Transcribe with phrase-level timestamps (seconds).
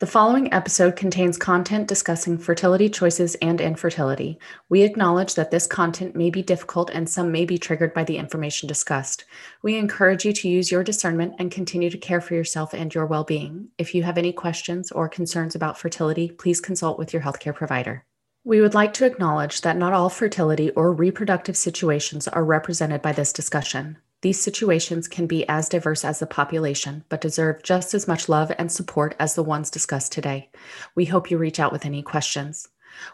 [0.00, 4.38] The following episode contains content discussing fertility choices and infertility.
[4.70, 8.16] We acknowledge that this content may be difficult and some may be triggered by the
[8.16, 9.26] information discussed.
[9.60, 13.04] We encourage you to use your discernment and continue to care for yourself and your
[13.04, 13.68] well being.
[13.76, 18.06] If you have any questions or concerns about fertility, please consult with your healthcare provider.
[18.42, 23.12] We would like to acknowledge that not all fertility or reproductive situations are represented by
[23.12, 23.98] this discussion.
[24.22, 28.52] These situations can be as diverse as the population, but deserve just as much love
[28.58, 30.50] and support as the ones discussed today.
[30.94, 32.68] We hope you reach out with any questions.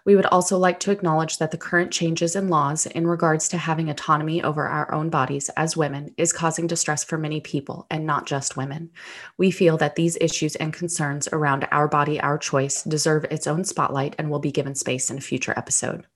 [0.05, 3.59] We would also like to acknowledge that the current changes in laws in regards to
[3.59, 8.07] having autonomy over our own bodies as women is causing distress for many people and
[8.07, 8.91] not just women.
[9.37, 13.65] We feel that these issues and concerns around our body, our choice deserve its own
[13.65, 16.07] spotlight and will be given space in a future episode.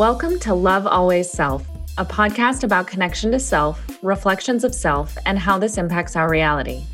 [0.00, 5.38] Welcome to Love Always Self, a podcast about connection to self, reflections of self, and
[5.38, 6.84] how this impacts our reality.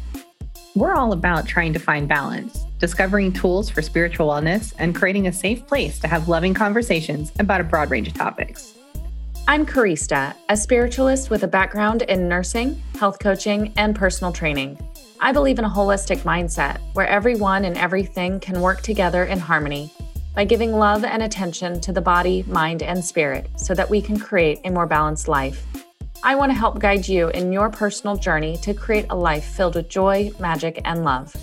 [0.74, 5.32] We're all about trying to find balance, discovering tools for spiritual wellness, and creating a
[5.32, 8.74] safe place to have loving conversations about a broad range of topics.
[9.46, 14.80] I'm Karista, a spiritualist with a background in nursing, health coaching, and personal training.
[15.20, 19.92] I believe in a holistic mindset where everyone and everything can work together in harmony
[20.36, 24.20] by giving love and attention to the body, mind, and spirit so that we can
[24.20, 25.64] create a more balanced life.
[26.22, 29.76] I want to help guide you in your personal journey to create a life filled
[29.76, 31.34] with joy, magic, and love.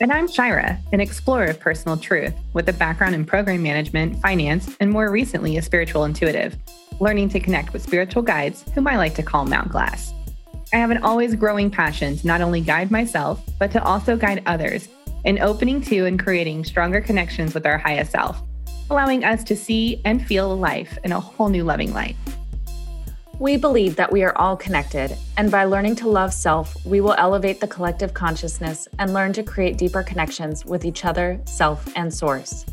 [0.00, 4.74] And I'm Shira, an explorer of personal truth with a background in program management, finance,
[4.80, 6.56] and more recently, a spiritual intuitive,
[7.00, 10.14] learning to connect with spiritual guides whom I like to call Mount Glass.
[10.72, 14.42] I have an always growing passion to not only guide myself, but to also guide
[14.46, 14.88] others
[15.24, 18.42] in opening to and creating stronger connections with our highest self,
[18.90, 22.16] allowing us to see and feel life in a whole new loving light.
[23.38, 27.14] We believe that we are all connected, and by learning to love self, we will
[27.18, 32.12] elevate the collective consciousness and learn to create deeper connections with each other, self, and
[32.12, 32.66] source.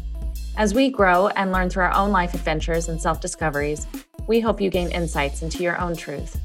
[0.57, 3.85] As we grow and learn through our own life adventures and self discoveries,
[4.25, 6.39] we hope you gain insights into your own truth.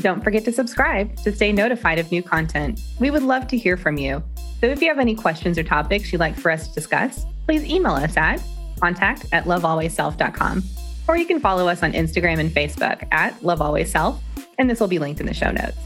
[0.00, 2.80] Don't forget to subscribe to stay notified of new content.
[3.00, 4.22] We would love to hear from you.
[4.60, 7.64] So if you have any questions or topics you'd like for us to discuss, please
[7.64, 8.42] email us at
[8.80, 10.64] contact at lovealwaysself.com.
[11.06, 14.18] Or you can follow us on Instagram and Facebook at lovealwaysself,
[14.58, 15.76] and this will be linked in the show notes.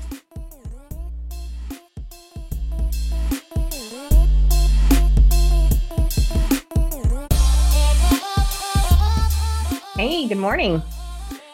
[9.97, 10.83] Hey, good morning.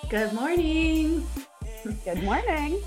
[0.08, 1.26] Good morning.
[2.04, 2.82] Good morning.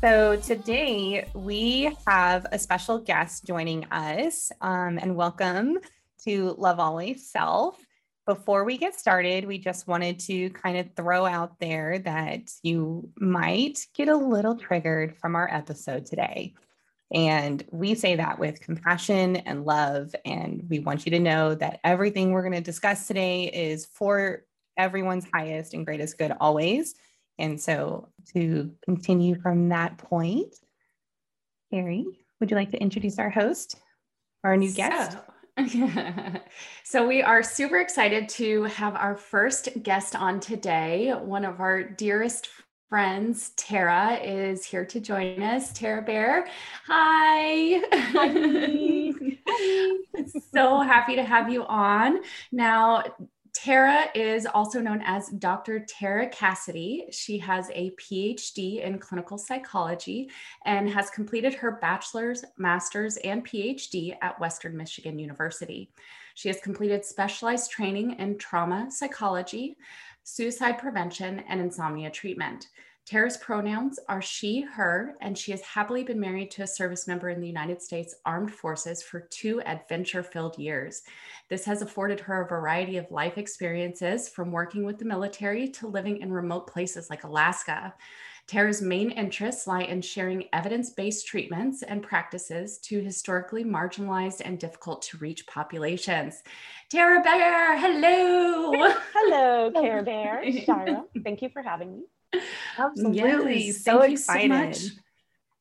[0.00, 5.78] So today we have a special guest joining us, um, and welcome
[6.24, 7.84] to Love Always Self.
[8.24, 13.10] Before we get started, we just wanted to kind of throw out there that you
[13.18, 16.54] might get a little triggered from our episode today.
[17.12, 20.14] And we say that with compassion and love.
[20.24, 24.44] And we want you to know that everything we're going to discuss today is for
[24.76, 26.94] everyone's highest and greatest good always.
[27.38, 30.54] And so to continue from that point,
[31.70, 32.06] Carrie,
[32.40, 33.76] would you like to introduce our host,
[34.44, 35.16] our new guest?
[36.84, 41.10] so we are super excited to have our first guest on today.
[41.10, 42.48] One of our dearest
[42.88, 45.72] friends, Tara, is here to join us.
[45.72, 46.48] Tara Bear,
[46.86, 47.82] hi.
[47.92, 49.12] hi.
[50.52, 52.20] so happy to have you on.
[52.50, 53.02] Now,
[53.52, 55.80] Tara is also known as Dr.
[55.80, 57.06] Tara Cassidy.
[57.10, 60.30] She has a PhD in clinical psychology
[60.64, 65.90] and has completed her bachelor's, master's, and PhD at Western Michigan University.
[66.34, 69.76] She has completed specialized training in trauma psychology,
[70.22, 72.68] suicide prevention, and insomnia treatment.
[73.08, 77.30] Tara's pronouns are she, her, and she has happily been married to a service member
[77.30, 81.04] in the United States Armed Forces for two adventure filled years.
[81.48, 85.86] This has afforded her a variety of life experiences from working with the military to
[85.86, 87.94] living in remote places like Alaska.
[88.46, 94.58] Tara's main interests lie in sharing evidence based treatments and practices to historically marginalized and
[94.58, 96.42] difficult to reach populations.
[96.90, 98.92] Tara Bear, hello.
[99.14, 100.52] hello, Tara Bear.
[100.52, 102.02] Shira, thank you for having me.
[102.78, 103.66] Absolutely.
[103.66, 104.74] Yes, so excited.
[104.76, 104.90] So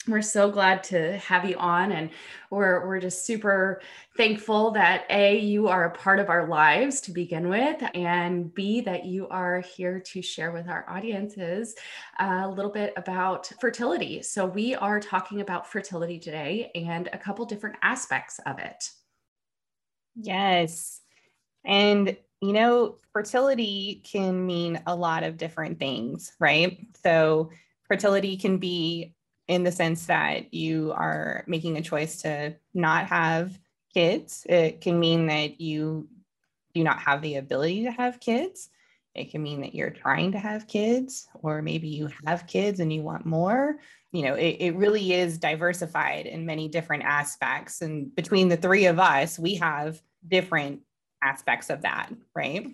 [0.07, 2.09] we're so glad to have you on and
[2.49, 3.81] we're we're just super
[4.15, 8.79] thankful that a you are a part of our lives to begin with and b
[8.79, 11.75] that you are here to share with our audiences
[12.21, 17.17] uh, a little bit about fertility so we are talking about fertility today and a
[17.17, 18.89] couple different aspects of it
[20.19, 21.01] Yes.
[21.63, 26.79] And, you know, fertility can mean a lot of different things, right?
[27.03, 27.51] So,
[27.87, 29.15] fertility can be
[29.47, 33.57] in the sense that you are making a choice to not have
[33.93, 34.45] kids.
[34.47, 36.07] It can mean that you
[36.75, 38.69] do not have the ability to have kids.
[39.15, 42.93] It can mean that you're trying to have kids, or maybe you have kids and
[42.93, 43.77] you want more.
[44.11, 47.81] You know, it, it really is diversified in many different aspects.
[47.81, 50.81] And between the three of us, we have different
[51.21, 52.67] aspects of that, right?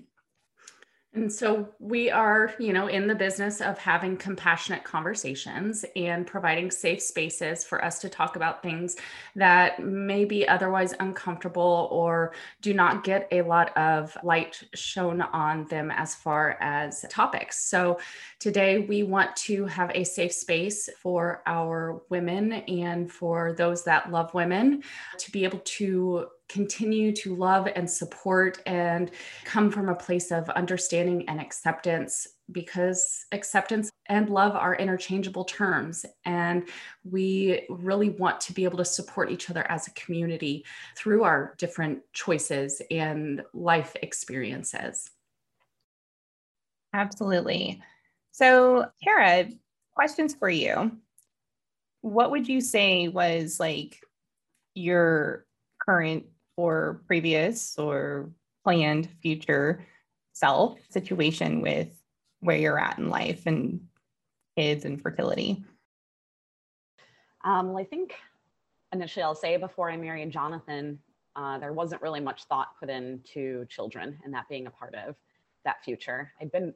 [1.15, 6.71] And so we are, you know, in the business of having compassionate conversations and providing
[6.71, 8.95] safe spaces for us to talk about things
[9.35, 15.67] that may be otherwise uncomfortable or do not get a lot of light shown on
[15.67, 17.63] them as far as topics.
[17.63, 17.99] So
[18.43, 24.11] today we want to have a safe space for our women and for those that
[24.11, 24.83] love women
[25.17, 29.11] to be able to continue to love and support and
[29.45, 36.05] come from a place of understanding and acceptance because acceptance and love are interchangeable terms.
[36.25, 36.67] And
[37.09, 40.65] we really want to be able to support each other as a community
[40.97, 45.09] through our different choices and life experiences.
[46.93, 47.81] Absolutely.
[48.33, 49.47] So, Tara,
[49.93, 50.97] questions for you.
[52.01, 53.99] What would you say was like
[54.73, 55.45] your
[55.79, 56.25] current
[56.57, 58.31] or previous or
[58.63, 59.85] planned future
[60.33, 61.89] self situation with
[62.39, 63.81] where you're at in life and
[64.57, 65.63] kids and fertility?
[67.45, 68.15] Um, well, I think
[68.91, 70.97] initially I'll say before I married Jonathan,
[71.35, 75.15] uh, there wasn't really much thought put into children and that being a part of
[75.65, 76.31] that future.
[76.41, 76.73] I'd been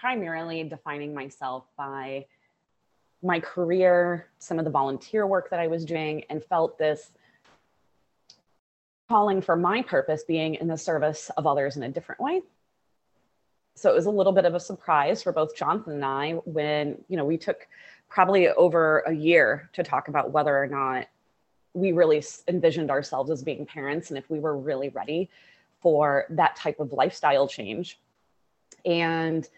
[0.00, 2.26] primarily defining myself by
[3.22, 7.10] my career, some of the volunteer work that I was doing, and felt this
[9.08, 12.42] calling for my purpose being in the service of others in a different way.
[13.74, 17.02] So it was a little bit of a surprise for both Jonathan and I when,
[17.08, 17.66] you know, we took
[18.08, 21.06] probably over a year to talk about whether or not
[21.74, 25.30] we really envisioned ourselves as being parents and if we were really ready
[25.80, 28.00] for that type of lifestyle change.
[28.84, 29.48] And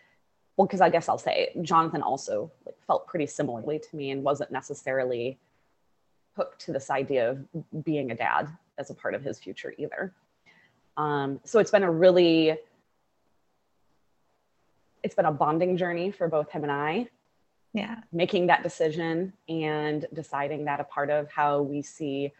[0.60, 2.52] well, because I guess I'll say Jonathan also
[2.86, 5.38] felt pretty similarly to me and wasn't necessarily
[6.36, 8.46] hooked to this idea of being a dad
[8.76, 10.12] as a part of his future either.
[10.98, 12.58] Um, so it's been a really,
[15.02, 17.08] it's been a bonding journey for both him and I.
[17.72, 17.96] Yeah.
[18.12, 22.34] Making that decision and deciding that a part of how we see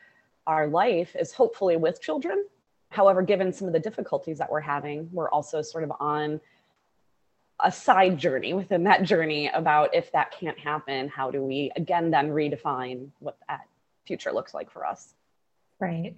[0.46, 2.44] our life is hopefully with children.
[2.90, 6.38] However, given some of the difficulties that we're having, we're also sort of on
[7.62, 12.10] a side journey within that journey about if that can't happen, how do we again
[12.10, 13.66] then redefine what that
[14.06, 15.14] future looks like for us?
[15.78, 16.14] Right.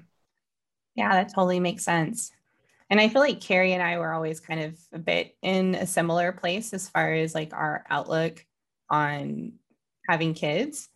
[0.94, 2.32] Yeah, that totally makes sense.
[2.90, 5.86] And I feel like Carrie and I were always kind of a bit in a
[5.86, 8.44] similar place as far as like our outlook
[8.90, 9.54] on
[10.06, 10.90] having kids.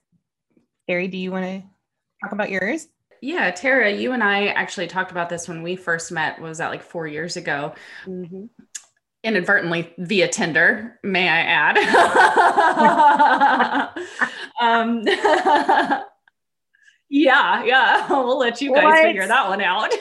[0.86, 1.62] Carrie, do you want to
[2.22, 2.88] talk about yours?
[3.22, 6.40] Yeah, Tara, you and I actually talked about this when we first met.
[6.40, 7.74] Was that like four years ago?
[8.06, 8.44] Mm-hmm.
[9.22, 11.78] Inadvertently via Tinder, may I add.
[14.60, 15.02] um,
[17.08, 18.06] yeah, yeah.
[18.10, 19.02] We'll let you guys what?
[19.02, 19.92] figure that one out.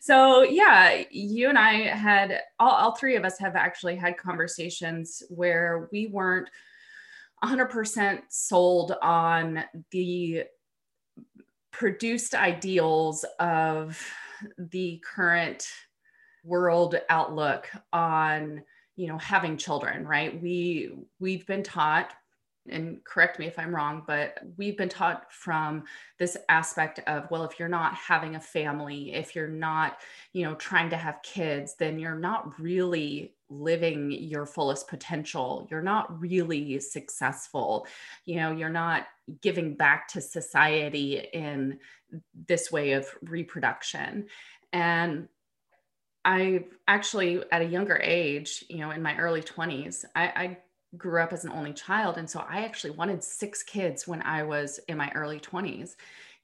[0.00, 5.22] so yeah, you and I had all, all three of us have actually had conversations
[5.30, 6.50] where we weren't
[7.42, 10.44] 100% sold on the
[11.72, 14.00] produced ideals of
[14.58, 15.66] the current
[16.44, 18.62] world outlook on
[18.96, 20.40] you know having children right?
[20.42, 22.12] We we've been taught
[22.68, 25.84] and correct me if I'm wrong, but we've been taught from
[26.18, 29.98] this aspect of, well, if you're not having a family, if you're not,
[30.32, 35.66] you know, trying to have kids, then you're not really living your fullest potential.
[35.70, 37.86] You're not really successful.
[38.24, 39.06] You know, you're not
[39.40, 41.78] giving back to society in
[42.46, 44.26] this way of reproduction.
[44.72, 45.28] And
[46.24, 50.58] I actually, at a younger age, you know, in my early 20s, I, I
[50.96, 52.18] grew up as an only child.
[52.18, 55.96] And so I actually wanted six kids when I was in my early 20s.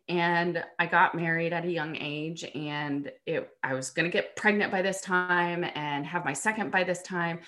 [0.08, 4.36] And I got married at a young age and it I was going to get
[4.36, 7.40] pregnant by this time and have my second by this time.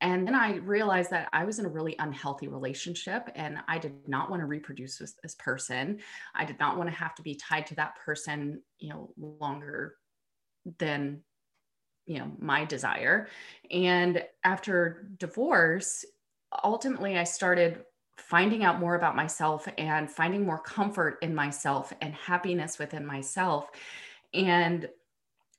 [0.00, 4.08] And then I realized that I was in a really unhealthy relationship and I did
[4.08, 6.00] not want to reproduce with this person.
[6.34, 9.96] I did not want to have to be tied to that person, you know, longer
[10.78, 11.22] than
[12.06, 13.26] you know my desire
[13.70, 16.04] and after divorce
[16.64, 17.84] ultimately I started
[18.16, 23.68] finding out more about myself and finding more comfort in myself and happiness within myself.
[24.32, 24.88] And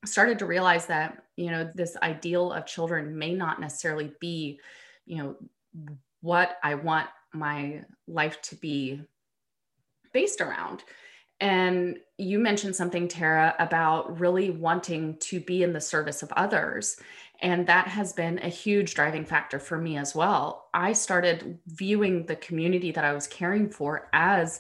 [0.06, 4.60] started to realize that you know this ideal of children may not necessarily be
[5.08, 5.36] you know
[6.22, 9.02] what i want my life to be
[10.14, 10.84] based around.
[11.40, 16.98] And you mentioned something tara about really wanting to be in the service of others
[17.42, 22.26] and that has been a huge driving factor for me as well i started viewing
[22.26, 24.60] the community that i was caring for as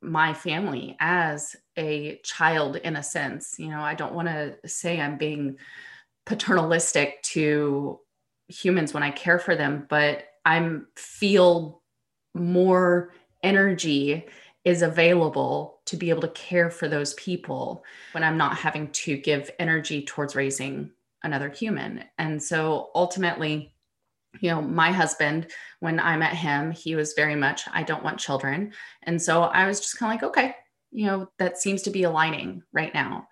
[0.00, 3.56] my family as a child in a sense.
[3.58, 5.56] You know, I don't want to say I'm being
[6.24, 8.00] paternalistic to
[8.48, 11.82] humans when I care for them, but I'm feel
[12.34, 14.26] more energy
[14.64, 19.16] is available to be able to care for those people when I'm not having to
[19.16, 20.90] give energy towards raising
[21.22, 22.04] another human.
[22.18, 23.74] And so ultimately,
[24.40, 25.48] you know, my husband,
[25.80, 28.72] when I met him, he was very much, I don't want children.
[29.02, 30.54] And so I was just kind of like, okay,
[30.90, 33.28] you know, that seems to be aligning right now.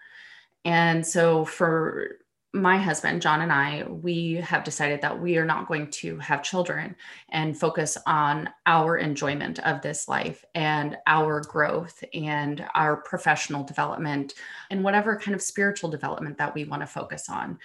[0.65, 2.19] And so for
[2.57, 6.43] my husband, John, and I, we have decided that we are not going to have
[6.43, 6.97] children
[7.29, 14.35] and focus on our enjoyment of this life and our growth and our professional development
[14.71, 17.59] and whatever kind of spiritual development that we want to focus on.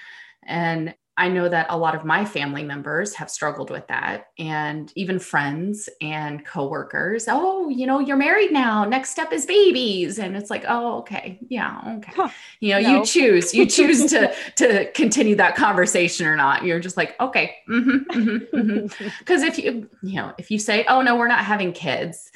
[0.44, 4.92] And I know that a lot of my family members have struggled with that, and
[4.96, 7.26] even friends and coworkers.
[7.28, 8.86] Oh, you know, you're married now.
[8.86, 12.14] Next step is babies, and it's like, oh, okay, yeah, okay.
[12.16, 12.30] Huh.
[12.62, 12.98] You know, no.
[12.98, 13.54] you choose.
[13.54, 16.64] You choose to to continue that conversation or not.
[16.64, 19.44] You're just like, okay, because mm-hmm, mm-hmm, mm-hmm.
[19.48, 22.32] if you you know if you say, oh no, we're not having kids,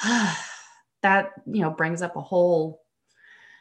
[1.02, 2.82] that you know brings up a whole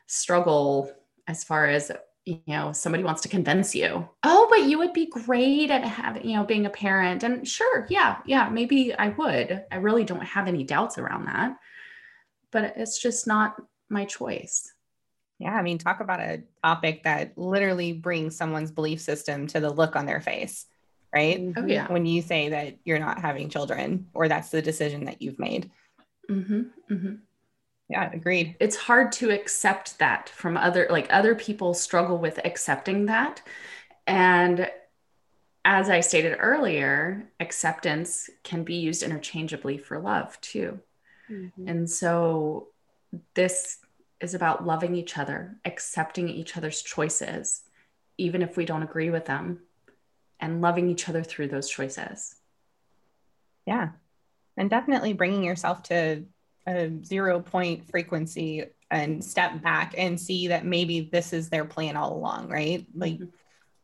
[0.07, 0.91] struggle
[1.27, 1.91] as far as
[2.25, 4.07] you know somebody wants to convince you.
[4.23, 7.23] Oh but you would be great at having you know being a parent.
[7.23, 9.63] And sure yeah yeah maybe i would.
[9.71, 11.57] I really don't have any doubts around that.
[12.51, 13.55] But it's just not
[13.89, 14.71] my choice.
[15.39, 19.69] Yeah i mean talk about a topic that literally brings someone's belief system to the
[19.69, 20.65] look on their face
[21.15, 21.53] right?
[21.55, 21.91] Oh yeah.
[21.91, 25.71] When you say that you're not having children or that's the decision that you've made.
[26.29, 27.15] Mm-hmm, mm-hmm.
[27.89, 28.55] Yeah, agreed.
[28.59, 33.41] It's hard to accept that from other like other people struggle with accepting that.
[34.07, 34.69] And
[35.63, 40.79] as I stated earlier, acceptance can be used interchangeably for love too.
[41.29, 41.67] Mm-hmm.
[41.67, 42.67] And so
[43.33, 43.79] this
[44.21, 47.63] is about loving each other, accepting each other's choices,
[48.17, 49.61] even if we don't agree with them,
[50.39, 52.35] and loving each other through those choices.
[53.65, 53.89] Yeah.
[54.57, 56.25] And definitely bringing yourself to
[56.67, 61.95] a zero point frequency and step back and see that maybe this is their plan
[61.95, 62.85] all along, right?
[62.95, 63.25] Like mm-hmm.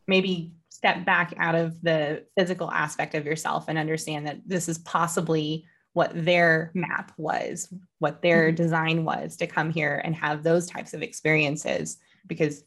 [0.08, 4.78] maybe step back out of the physical aspect of yourself and understand that this is
[4.80, 8.56] possibly what their map was, what their mm-hmm.
[8.56, 11.98] design was to come here and have those types of experiences
[12.28, 12.64] because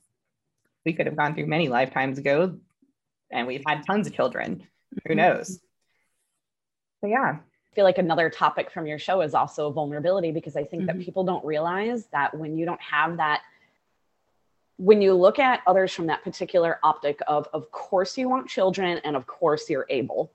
[0.84, 2.58] we could have gone through many lifetimes ago
[3.32, 4.66] and we've had tons of children.
[5.06, 5.16] Who mm-hmm.
[5.16, 5.60] knows?
[7.00, 7.38] So yeah,
[7.74, 10.98] feel like another topic from your show is also vulnerability because I think mm-hmm.
[10.98, 13.42] that people don't realize that when you don't have that
[14.76, 18.98] when you look at others from that particular optic of of course you want children
[19.04, 20.32] and of course you're able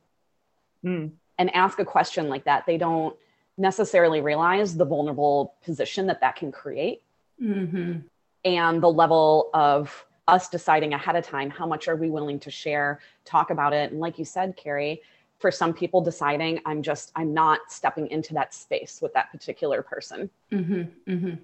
[0.84, 1.12] mm.
[1.38, 3.16] and ask a question like that they don't
[3.58, 7.02] necessarily realize the vulnerable position that that can create
[7.42, 8.00] mm-hmm.
[8.46, 12.50] and the level of us deciding ahead of time how much are we willing to
[12.50, 15.02] share talk about it and like you said carrie
[15.40, 19.82] for some people deciding i'm just i'm not stepping into that space with that particular
[19.82, 20.30] person.
[20.52, 21.36] Mm-hmm, mm-hmm.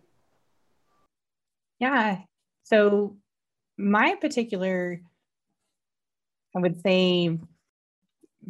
[1.80, 2.20] yeah
[2.64, 3.16] so
[3.78, 5.02] my particular
[6.56, 7.38] i would say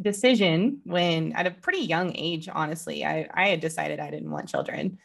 [0.00, 4.48] decision when at a pretty young age honestly i, I had decided i didn't want
[4.48, 4.98] children.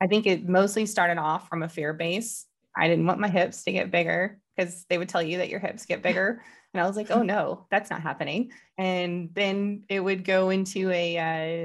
[0.00, 2.46] I think it mostly started off from a fear base.
[2.76, 5.60] I didn't want my hips to get bigger because they would tell you that your
[5.60, 6.42] hips get bigger
[6.74, 8.50] and I was like, oh no, that's not happening.
[8.76, 11.16] And then it would go into a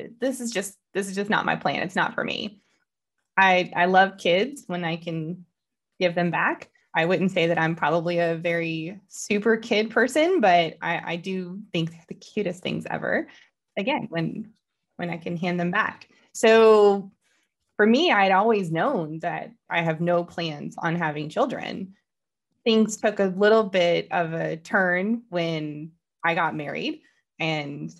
[0.05, 1.81] uh, this is just this is just not my plan.
[1.81, 2.61] It's not for me.
[3.37, 5.45] I I love kids when I can
[5.99, 6.69] give them back.
[6.95, 11.59] I wouldn't say that I'm probably a very super kid person, but I, I do
[11.73, 13.27] think they're the cutest things ever.
[13.77, 14.51] Again, when
[14.97, 16.07] when I can hand them back.
[16.33, 17.11] So
[17.75, 21.95] for me, I'd always known that I have no plans on having children
[22.65, 25.91] things took a little bit of a turn when
[26.23, 27.01] I got married
[27.39, 27.93] and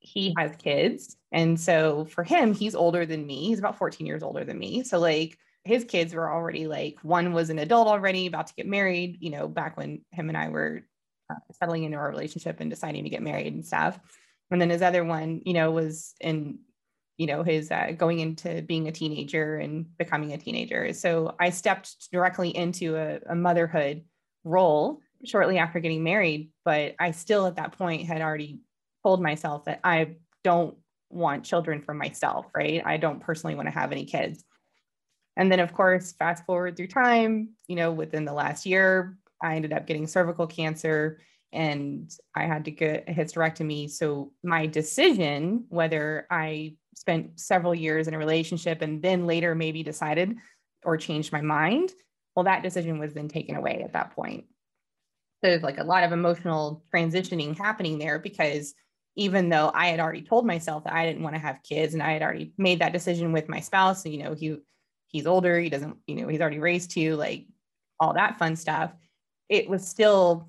[0.00, 1.16] he has kids.
[1.30, 3.46] And so for him, he's older than me.
[3.46, 4.82] He's about 14 years older than me.
[4.82, 8.66] So like his kids were already like one was an adult already about to get
[8.66, 10.82] married, you know, back when him and I were
[11.30, 13.98] uh, settling into our relationship and deciding to get married and stuff.
[14.50, 16.58] And then his other one, you know, was in
[17.16, 20.92] you know his uh, going into being a teenager and becoming a teenager.
[20.92, 24.04] So i stepped directly into a, a motherhood
[24.44, 28.60] role shortly after getting married but i still at that point had already
[29.04, 30.76] told myself that i don't
[31.10, 32.82] want children for myself right?
[32.84, 34.42] I don't personally want to have any kids.
[35.36, 39.56] And then of course fast forward through time you know within the last year i
[39.56, 41.20] ended up getting cervical cancer
[41.52, 43.90] and I had to get a hysterectomy.
[43.90, 49.82] So my decision whether I spent several years in a relationship and then later maybe
[49.82, 50.36] decided
[50.84, 51.92] or changed my mind,
[52.34, 54.44] well, that decision was then taken away at that point.
[55.42, 58.74] So there's like a lot of emotional transitioning happening there because
[59.16, 62.02] even though I had already told myself that I didn't want to have kids and
[62.02, 64.56] I had already made that decision with my spouse, you know, he
[65.08, 67.46] he's older, he doesn't, you know, he's already raised two, like
[68.00, 68.92] all that fun stuff.
[69.48, 70.48] It was still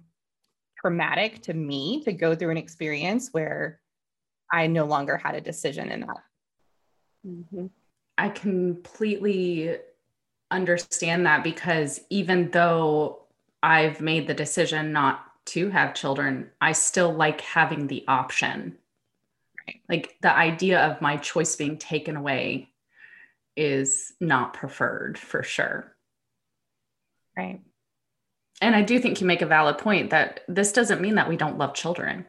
[0.80, 3.82] traumatic to me to go through an experience where
[4.52, 6.18] I no longer had a decision in that.
[7.26, 7.68] Mm-hmm.
[8.18, 9.78] I completely
[10.52, 13.24] understand that because even though
[13.62, 18.78] I've made the decision not to have children, I still like having the option.
[19.68, 19.82] Right.
[19.90, 22.70] Like the idea of my choice being taken away
[23.56, 25.96] is not preferred for sure.
[27.38, 27.62] Right.
[28.62, 31.38] And I do think you make a valid point that this doesn't mean that we
[31.38, 32.26] don't love children.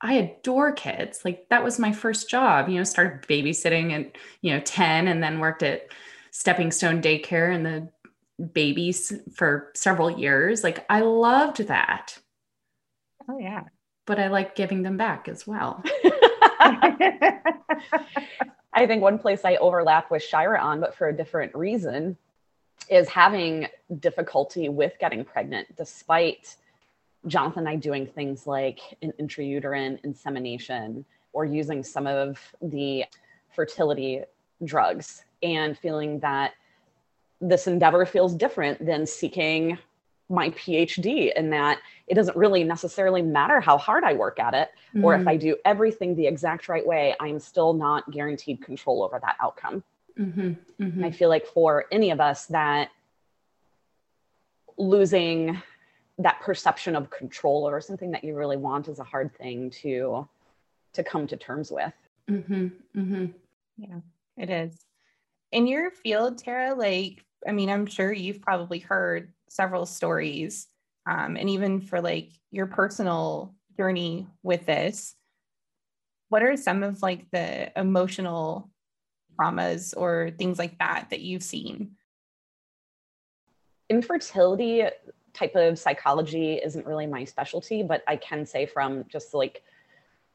[0.00, 1.24] I adore kids.
[1.24, 5.22] Like that was my first job, you know, started babysitting at, you know, 10 and
[5.22, 5.88] then worked at
[6.30, 7.88] Stepping Stone Daycare and the
[8.42, 10.64] babies for several years.
[10.64, 12.18] Like I loved that.
[13.28, 13.64] Oh yeah.
[14.06, 15.82] But I like giving them back as well.
[18.72, 22.16] I think one place I overlap with Shira on, but for a different reason,
[22.88, 23.66] is having
[23.98, 26.56] difficulty with getting pregnant despite
[27.26, 33.04] Jonathan and I doing things like an intrauterine insemination or using some of the
[33.54, 34.22] fertility
[34.64, 36.54] drugs and feeling that
[37.40, 39.78] this endeavor feels different than seeking
[40.28, 44.70] my PhD and that it doesn't really necessarily matter how hard I work at it
[44.94, 45.04] mm-hmm.
[45.04, 45.40] or if I mm.
[45.40, 49.82] do everything the exact right way, I'm still not guaranteed control over that outcome.
[50.18, 50.84] Mm-hmm.
[50.84, 51.04] Mm-hmm.
[51.04, 52.90] I feel like for any of us that
[54.78, 55.60] losing
[56.22, 60.28] that perception of control over something that you really want is a hard thing to
[60.92, 61.92] to come to terms with.
[62.28, 63.26] Mm-hmm, mm-hmm.
[63.76, 64.00] Yeah,
[64.36, 64.76] it is.
[65.52, 70.66] In your field, Tara, like, I mean, I'm sure you've probably heard several stories,
[71.08, 75.14] um, and even for like your personal journey with this,
[76.28, 78.70] what are some of like the emotional
[79.38, 81.92] traumas or things like that that you've seen?
[83.88, 84.84] Infertility
[85.32, 89.62] type of psychology isn't really my specialty, but I can say from just like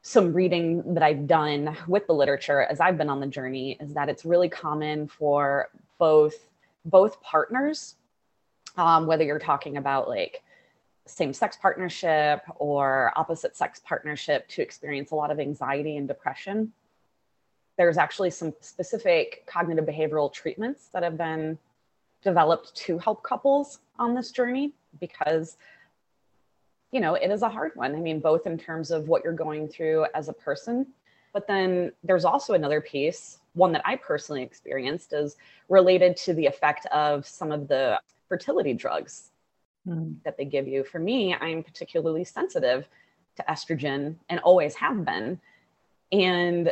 [0.02, 3.94] some reading that I've done with the literature as I've been on the journey is
[3.96, 6.36] that it's really common for both
[6.86, 7.96] both partners,
[8.78, 10.44] um, whether you're talking about like
[11.08, 16.72] same sex partnership or opposite sex partnership, to experience a lot of anxiety and depression.
[17.78, 21.58] There's actually some specific cognitive behavioral treatments that have been
[22.22, 25.58] developed to help couples on this journey because
[26.92, 27.96] you know it is a hard one.
[27.96, 30.88] I mean both in terms of what you're going through as a person
[31.34, 35.38] but then there's also another piece one that i personally experienced is
[35.70, 39.32] related to the effect of some of the fertility drugs
[39.88, 40.16] mm.
[40.24, 40.84] that they give you.
[40.84, 42.88] For me i'm particularly sensitive
[43.36, 45.40] to estrogen and always have been.
[46.12, 46.72] And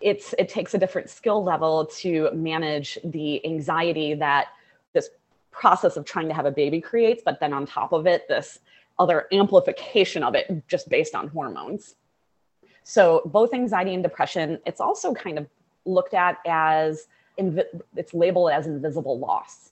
[0.00, 4.48] it's it takes a different skill level to manage the anxiety that
[4.92, 5.10] this
[5.52, 8.58] process of trying to have a baby creates, but then on top of it, this
[8.98, 11.94] other amplification of it just based on hormones.
[12.84, 15.46] So both anxiety and depression, it's also kind of
[15.84, 17.06] looked at as
[17.38, 19.70] invi- it's labeled as invisible loss.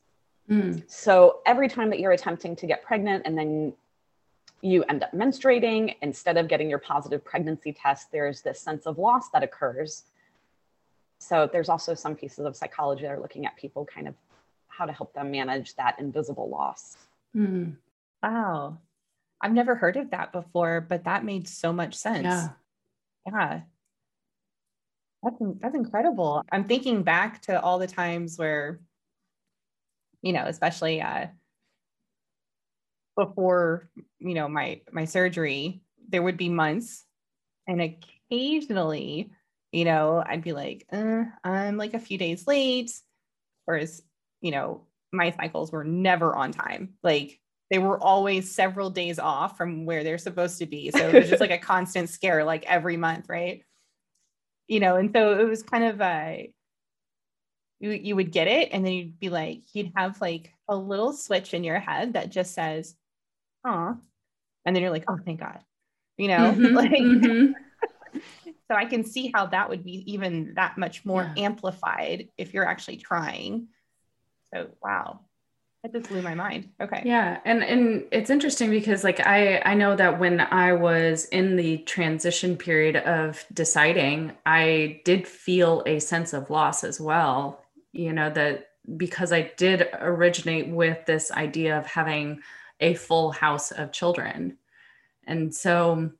[0.49, 0.83] Mm.
[0.88, 3.73] So every time that you're attempting to get pregnant and then
[4.62, 8.99] you end up menstruating, instead of getting your positive pregnancy test, there's this sense of
[8.99, 10.05] loss that occurs.
[11.19, 14.14] So there's also some pieces of psychology that are looking at people kind of
[14.81, 16.97] how to help them manage that invisible loss.
[17.37, 17.77] Mm.
[18.23, 18.79] Wow.
[19.43, 22.25] I've never heard of that before, but that made so much sense.
[22.25, 22.49] Yeah.
[23.27, 23.61] Yeah.
[25.23, 26.43] That's, that's incredible.
[26.51, 28.81] I'm thinking back to all the times where,
[30.23, 31.27] you know, especially uh,
[33.16, 37.05] before, you know, my my surgery, there would be months
[37.66, 39.31] and occasionally,
[39.73, 42.93] you know, I'd be like, uh, I'm like a few days late.
[43.66, 44.03] Whereas
[44.40, 46.94] you know, my cycles were never on time.
[47.03, 47.38] Like
[47.70, 50.90] they were always several days off from where they're supposed to be.
[50.90, 53.62] So it was just like a constant scare, like every month, right?
[54.70, 56.48] you know, and so it was kind of a
[57.81, 61.12] you, you would get it and then you'd be like, you'd have like a little
[61.12, 62.94] switch in your head that just says,
[63.66, 63.98] oh,
[64.64, 65.59] and then you're like, oh, thank God,
[66.16, 67.53] you know, mm-hmm, like, mm-hmm.
[68.70, 71.44] so I can see how that would be even that much more yeah.
[71.44, 73.66] amplified if you're actually trying.
[74.55, 75.21] So, wow.
[75.83, 76.69] That just blew my mind.
[76.81, 77.03] Okay.
[77.07, 77.41] Yeah.
[77.47, 81.79] And and it's interesting because like I I know that when I was in the
[81.79, 87.65] transition period of deciding, I did feel a sense of loss as well.
[87.93, 92.41] You know, that because I did originate with this idea of having
[92.81, 94.59] a full house of children.
[95.27, 96.11] And so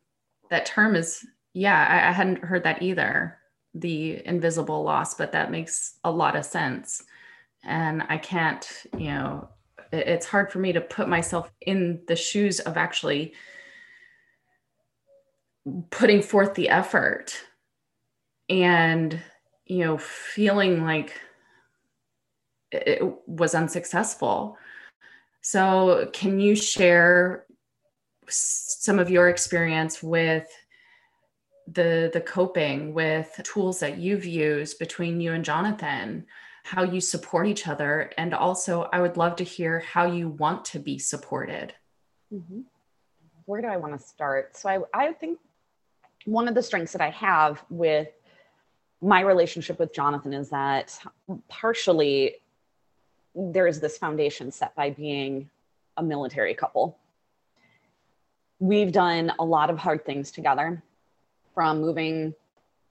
[0.51, 3.38] that term is, yeah, I, I hadn't heard that either,
[3.75, 7.03] the invisible loss, but that makes a lot of sense.
[7.62, 9.49] And I can't, you know,
[9.92, 13.35] it's hard for me to put myself in the shoes of actually
[15.90, 17.35] putting forth the effort
[18.49, 19.20] and,
[19.66, 21.20] you know, feeling like
[22.73, 24.57] it was unsuccessful.
[25.42, 27.46] So, can you share
[28.29, 30.46] some of your experience with
[31.66, 36.27] the the coping with tools that you've used between you and Jonathan?
[36.62, 40.64] How you support each other, and also I would love to hear how you want
[40.66, 41.75] to be supported.
[42.33, 42.61] Mm-hmm.
[43.46, 44.57] Where do I want to start?
[44.57, 45.38] So, I, I think
[46.27, 48.09] one of the strengths that I have with
[49.01, 50.99] my relationship with Jonathan is that
[51.49, 52.37] partially
[53.35, 55.49] there is this foundation set by being
[55.96, 56.99] a military couple.
[58.59, 60.83] We've done a lot of hard things together
[61.55, 62.35] from moving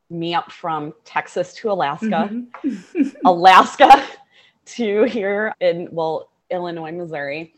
[0.09, 3.09] me up from Texas to Alaska, mm-hmm.
[3.25, 4.03] Alaska
[4.65, 7.53] to here in, well, Illinois, Missouri,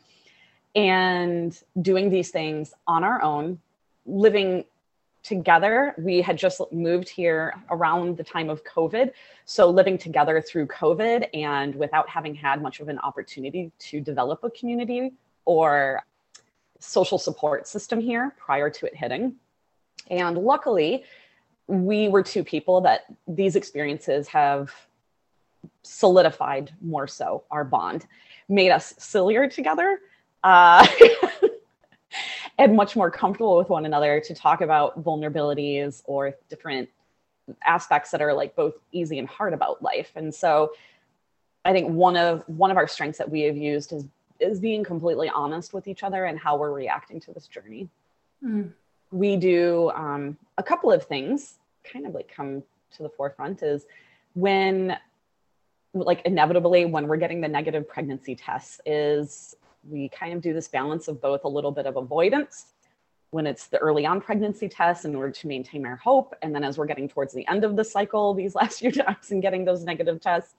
[0.76, 3.60] and doing these things on our own,
[4.06, 4.66] living
[5.24, 5.94] together.
[5.98, 9.12] We had just moved here around the time of COVID.
[9.46, 14.44] So, living together through COVID and without having had much of an opportunity to develop
[14.44, 15.14] a community
[15.46, 16.04] or
[16.80, 19.36] social support system here prior to it hitting.
[20.10, 21.04] And luckily,
[21.72, 24.74] we were two people that these experiences have
[25.84, 28.06] solidified more so our bond,
[28.50, 30.00] made us sillier together.
[30.44, 30.86] Uh,
[32.58, 36.90] and much more comfortable with one another to talk about vulnerabilities or different
[37.64, 40.12] aspects that are like both easy and hard about life.
[40.16, 40.74] And so
[41.64, 44.06] I think one of one of our strengths that we have used is
[44.40, 47.88] is being completely honest with each other and how we're reacting to this journey.
[48.44, 48.74] Mm.
[49.12, 52.64] We do um, a couple of things kind of like come
[52.96, 53.86] to the forefront is
[54.34, 54.98] when
[55.94, 59.56] like inevitably when we're getting the negative pregnancy tests is
[59.90, 62.68] we kind of do this balance of both a little bit of avoidance
[63.32, 66.36] when it's the early on pregnancy test in order to maintain our hope.
[66.42, 69.32] And then as we're getting towards the end of the cycle, these last few times
[69.32, 70.54] and getting those negative tests,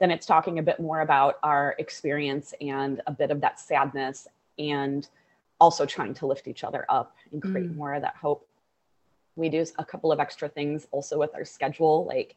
[0.00, 4.28] then it's talking a bit more about our experience and a bit of that sadness
[4.58, 5.08] and
[5.60, 7.76] also trying to lift each other up and create mm.
[7.76, 8.47] more of that hope.
[9.38, 12.34] We do a couple of extra things also with our schedule, like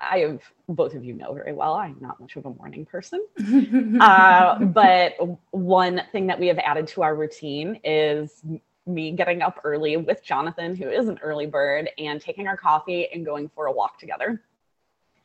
[0.00, 1.74] I have both of you know very well.
[1.74, 3.24] I'm not much of a morning person,
[4.00, 5.14] uh, but
[5.52, 8.42] one thing that we have added to our routine is
[8.84, 13.08] me getting up early with Jonathan, who is an early bird, and taking our coffee
[13.12, 14.42] and going for a walk together.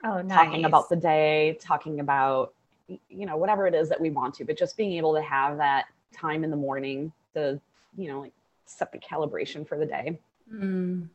[0.04, 0.46] Oh, nice.
[0.46, 2.54] Talking about the day, talking about
[2.88, 5.58] you know whatever it is that we want to, but just being able to have
[5.58, 7.60] that time in the morning to
[7.98, 8.34] you know like
[8.66, 10.20] set the calibration for the day.
[10.54, 11.10] Mm.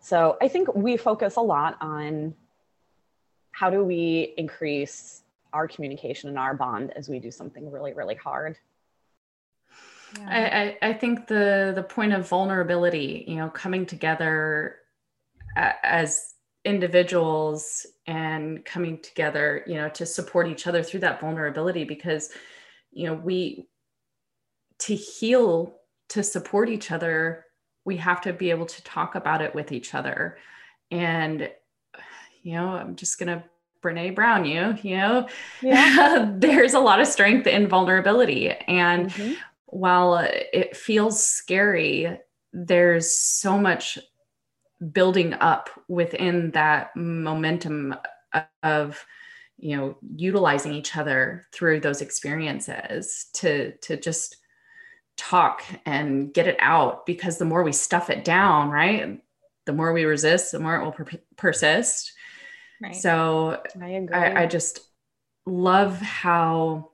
[0.00, 2.34] So I think we focus a lot on
[3.52, 8.14] how do we increase our communication and our bond as we do something really really
[8.14, 8.56] hard
[10.18, 10.76] yeah.
[10.82, 14.76] I, I think the the point of vulnerability you know coming together
[15.56, 16.34] as
[16.64, 22.30] individuals and coming together you know to support each other through that vulnerability because
[22.92, 23.66] you know we
[24.78, 25.76] to heal
[26.08, 27.46] to support each other
[27.84, 30.38] we have to be able to talk about it with each other
[30.90, 31.50] and
[32.42, 33.44] you know, I'm just going to
[33.82, 35.28] Brene Brown you, you know,
[35.62, 36.30] yeah.
[36.36, 38.50] there's a lot of strength in vulnerability.
[38.50, 39.32] And mm-hmm.
[39.66, 42.18] while it feels scary,
[42.52, 43.98] there's so much
[44.92, 47.94] building up within that momentum
[48.62, 49.04] of
[49.58, 54.38] you know utilizing each other through those experiences to to just
[55.16, 59.22] talk and get it out because the more we stuff it down right
[59.66, 62.12] the more we resist the more it will per- persist
[62.80, 62.96] Right.
[62.96, 64.16] So I agree.
[64.16, 64.80] I, I just
[65.46, 66.90] love how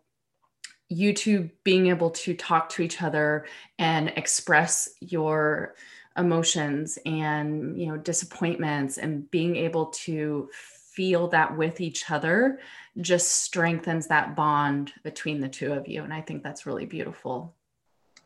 [0.88, 3.46] you two being able to talk to each other
[3.78, 5.74] and express your
[6.16, 12.58] emotions and you know disappointments and being able to feel that with each other
[13.00, 17.54] just strengthens that bond between the two of you and i think that's really beautiful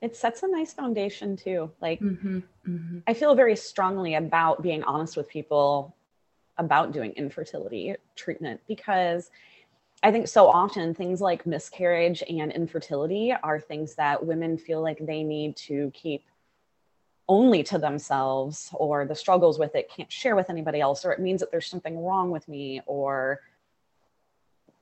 [0.00, 2.98] it sets a nice foundation too like mm-hmm, mm-hmm.
[3.06, 5.94] i feel very strongly about being honest with people
[6.58, 9.30] about doing infertility treatment because
[10.02, 14.98] I think so often things like miscarriage and infertility are things that women feel like
[15.00, 16.24] they need to keep
[17.28, 21.20] only to themselves or the struggles with it can't share with anybody else or it
[21.20, 23.40] means that there's something wrong with me or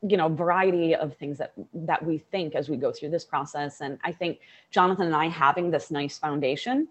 [0.03, 3.81] you know variety of things that that we think as we go through this process
[3.81, 4.39] and i think
[4.71, 6.87] jonathan and i having this nice foundation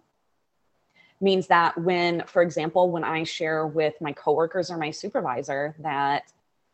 [1.21, 6.31] means that when for example when i share with my coworkers or my supervisor that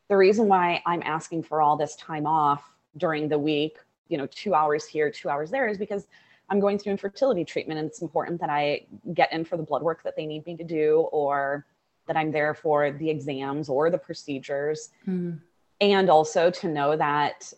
[0.09, 3.77] the reason why I'm asking for all this time off during the week,
[4.09, 6.07] you know, two hours here, two hours there, is because
[6.49, 9.81] I'm going through infertility treatment and it's important that I get in for the blood
[9.81, 11.65] work that they need me to do or
[12.05, 14.89] that I'm there for the exams or the procedures.
[15.07, 15.39] Mm.
[15.83, 17.51] And also to know that,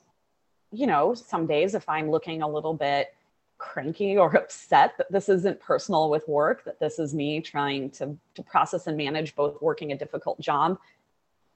[0.71, 3.13] you know, some days if I'm looking a little bit
[3.59, 8.17] cranky or upset that this isn't personal with work, that this is me trying to,
[8.33, 10.79] to process and manage both working a difficult job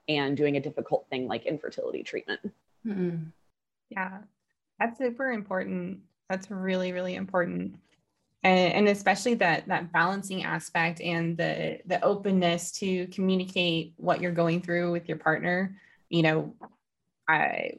[0.07, 2.39] and doing a difficult thing like infertility treatment.
[2.85, 3.15] Mm-hmm.
[3.89, 4.19] Yeah,
[4.79, 6.01] that's super important.
[6.29, 7.79] That's really, really important.
[8.43, 14.31] And, and, especially that that balancing aspect and the the openness to communicate what you're
[14.31, 15.75] going through with your partner
[16.09, 16.53] you know
[17.27, 17.71] i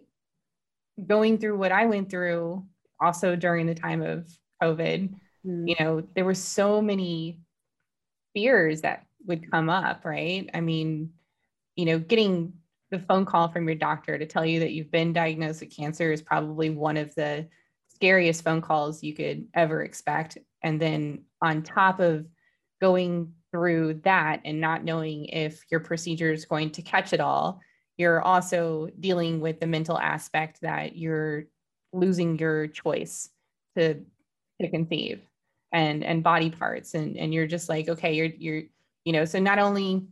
[1.06, 2.64] going through what i went through
[3.00, 4.28] also during the time of
[4.62, 5.12] covid
[5.46, 5.68] mm.
[5.68, 7.38] you know there were so many
[8.34, 11.10] fears that would come up right i mean
[11.80, 12.52] you know, getting
[12.90, 16.12] the phone call from your doctor to tell you that you've been diagnosed with cancer
[16.12, 17.48] is probably one of the
[17.88, 20.36] scariest phone calls you could ever expect.
[20.62, 22.26] And then on top of
[22.82, 27.60] going through that and not knowing if your procedure is going to catch it all,
[28.00, 31.44] you're also dealing with the mental aspect that you're
[31.92, 33.28] losing your choice
[33.76, 34.02] to
[34.58, 35.20] to conceive
[35.70, 36.94] and and body parts.
[36.94, 38.62] And and you're just like okay you're you're
[39.04, 40.06] you know so not only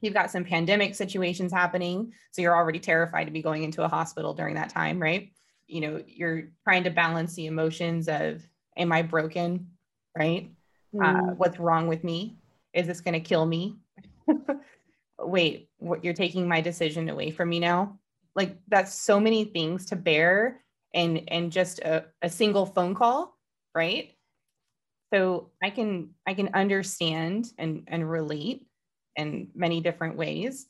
[0.00, 3.88] you've got some pandemic situations happening so you're already terrified to be going into a
[3.88, 5.32] hospital during that time right?
[5.66, 9.66] You know you're trying to balance the emotions of am i broken
[10.16, 10.52] right?
[10.94, 11.02] Mm.
[11.02, 12.36] uh, what's wrong with me?
[12.74, 13.78] Is this going to kill me
[15.28, 17.98] wait what you're taking my decision away from me now
[18.34, 20.62] like that's so many things to bear
[20.94, 23.36] and and just a, a single phone call
[23.74, 24.12] right
[25.12, 28.66] so i can i can understand and and relate
[29.16, 30.66] in many different ways.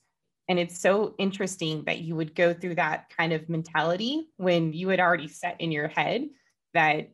[0.49, 4.89] And it's so interesting that you would go through that kind of mentality when you
[4.89, 6.29] had already set in your head
[6.75, 7.11] that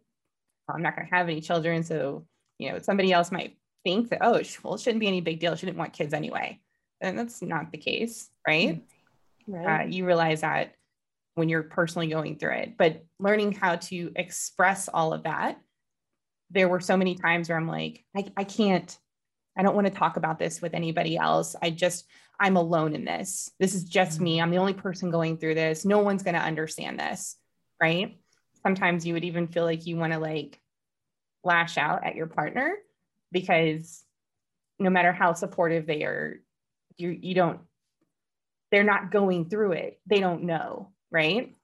[0.69, 1.83] oh, I'm not going to have any children.
[1.83, 2.27] So,
[2.59, 5.55] you know, somebody else might think that, oh, well, it shouldn't be any big deal.
[5.57, 6.61] She didn't want kids anyway.
[7.01, 8.83] And that's not the case, right?
[9.47, 9.83] right.
[9.83, 10.75] Uh, you realize that
[11.35, 15.61] when you're personally going through it, but learning how to express all of that.
[16.51, 18.97] There were so many times where I'm like, I, I can't,
[19.57, 21.55] I don't want to talk about this with anybody else.
[21.63, 22.07] I just,
[22.41, 23.51] I'm alone in this.
[23.61, 24.37] This is just me.
[24.37, 24.45] Mm-hmm.
[24.45, 25.85] I'm the only person going through this.
[25.85, 27.37] No one's going to understand this.
[27.81, 28.19] Right.
[28.63, 30.61] Sometimes you would even feel like you want to like
[31.45, 32.75] lash out at your partner
[33.31, 34.03] because
[34.79, 36.41] no matter how supportive they are,
[36.99, 37.61] you, you don't,
[38.71, 40.01] they're not going through it.
[40.07, 40.91] They don't know.
[41.11, 41.55] Right.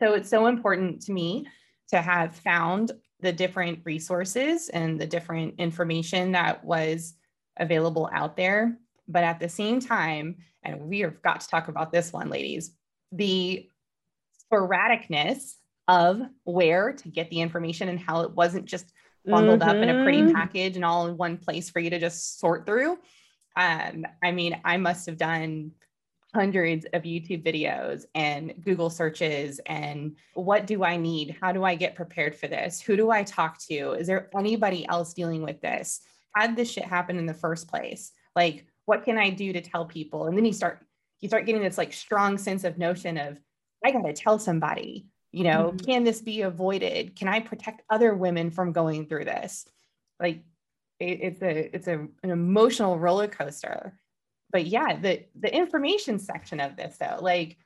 [0.00, 1.46] So it's so important to me
[1.88, 7.14] to have found the different resources and the different information that was
[7.58, 8.78] available out there.
[9.08, 12.72] But at the same time, and we have got to talk about this one, ladies,
[13.12, 13.68] the
[14.52, 15.54] sporadicness
[15.88, 18.92] of where to get the information and how it wasn't just
[19.24, 19.70] bundled mm-hmm.
[19.70, 20.34] up in a pretty mm-hmm.
[20.34, 22.98] package and all in one place for you to just sort through.
[23.56, 25.72] Um, I mean, I must have done
[26.34, 31.36] hundreds of YouTube videos and Google searches and what do I need?
[31.40, 32.80] How do I get prepared for this?
[32.80, 33.92] Who do I talk to?
[33.92, 36.02] Is there anybody else dealing with this?
[36.38, 38.12] Did this shit happen in the first place?
[38.34, 40.26] Like, what can I do to tell people?
[40.26, 40.80] And then you start
[41.20, 43.40] you start getting this like strong sense of notion of
[43.82, 45.86] I got to tell somebody, you know, mm-hmm.
[45.86, 47.16] can this be avoided?
[47.16, 49.66] Can I protect other women from going through this?
[50.20, 50.42] Like
[51.00, 53.92] it, it's a it's a, an emotional roller coaster
[54.50, 57.56] but yeah, the the information section of this though, like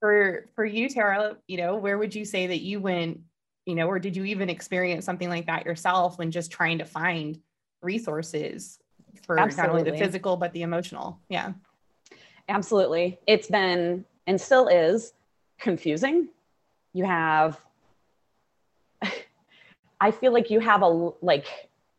[0.00, 3.20] for for you, Tara, you know, where would you say that you went,
[3.64, 6.84] you know, or did you even experience something like that yourself when just trying to
[6.84, 7.40] find
[7.82, 8.78] resources
[9.24, 9.66] for Absolutely.
[9.66, 11.20] not only the physical but the emotional?
[11.28, 11.54] Yeah.
[12.48, 13.18] Absolutely.
[13.26, 15.12] It's been and still is
[15.58, 16.28] confusing.
[16.92, 17.58] You have
[20.00, 21.46] I feel like you have a like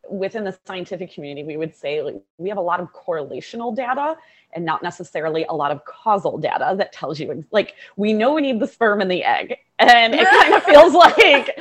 [0.10, 4.16] within the scientific community, we would say like, we have a lot of correlational data
[4.54, 8.42] and not necessarily a lot of causal data that tells you like we know we
[8.42, 9.58] need the sperm and the egg.
[9.80, 11.60] And it kind of feels like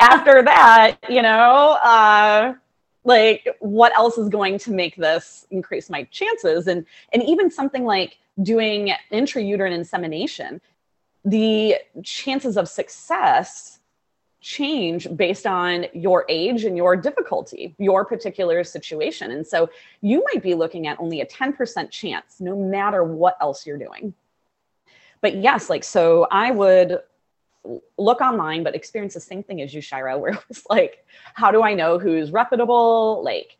[0.00, 2.54] after that you know uh
[3.04, 6.66] like what else is going to make this increase my chances?
[6.66, 10.60] And and even something like doing intrauterine insemination
[11.26, 13.80] the chances of success
[14.40, 19.30] change based on your age and your difficulty, your particular situation.
[19.30, 19.70] And so
[20.02, 24.14] you might be looking at only a 10% chance, no matter what else you're doing.
[25.20, 27.00] But yes, like, so I would
[27.98, 31.50] look online, but experience the same thing as you, Shira, where it was like, how
[31.50, 33.22] do I know who's reputable?
[33.24, 33.56] Like,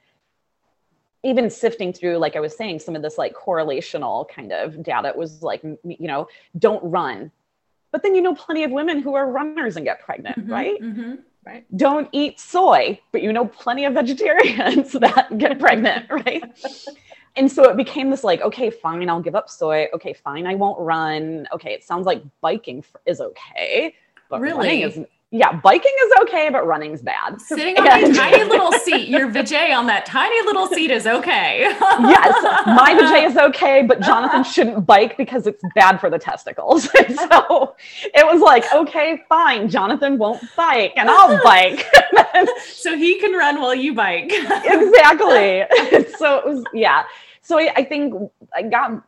[1.25, 5.13] even sifting through, like I was saying, some of this like correlational kind of data
[5.17, 7.33] was like, you know, don't run
[7.97, 10.79] but then you know plenty of women who are runners and get pregnant, mm-hmm, right?
[10.83, 11.15] Mm-hmm,
[11.47, 11.65] right?
[11.79, 16.45] Don't eat soy, but you know plenty of vegetarians that get pregnant, right?
[17.37, 19.89] and so it became this like, okay, fine, I'll give up soy.
[19.95, 21.49] Okay, fine, I won't run.
[21.55, 23.95] Okay, it sounds like biking is okay,
[24.29, 24.59] but really?
[24.59, 25.01] running is
[25.33, 27.41] yeah, biking is okay, but running's bad.
[27.41, 31.63] Sitting on a tiny little seat, your vajay on that tiny little seat is okay.
[31.81, 36.85] yes, my vajay is okay, but Jonathan shouldn't bike because it's bad for the testicles.
[36.85, 37.75] so
[38.15, 41.85] it was like, okay, fine, Jonathan won't bike and I'll bike.
[42.65, 44.31] so he can run while you bike.
[44.31, 45.65] exactly.
[46.19, 47.03] so it was, yeah.
[47.43, 48.15] So I, I think
[48.55, 49.03] I got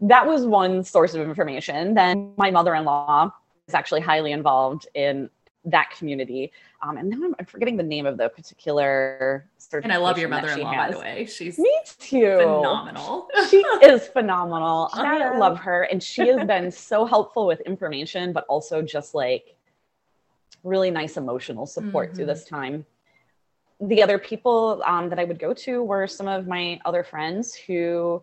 [0.00, 1.92] that was one source of information.
[1.92, 3.32] Then my mother in law
[3.74, 5.30] actually highly involved in
[5.64, 6.52] that community.
[6.82, 9.48] Um, and now I'm, I'm, forgetting the name of the particular.
[9.72, 11.26] And I love your mother-in-law, by the way.
[11.26, 12.38] She's me too.
[12.38, 13.28] Phenomenal.
[13.48, 14.90] she is phenomenal.
[14.92, 19.56] I love her, and she has been so helpful with information, but also just like
[20.64, 22.16] really nice emotional support mm-hmm.
[22.16, 22.84] through this time.
[23.80, 27.54] The other people um, that I would go to were some of my other friends
[27.54, 28.22] who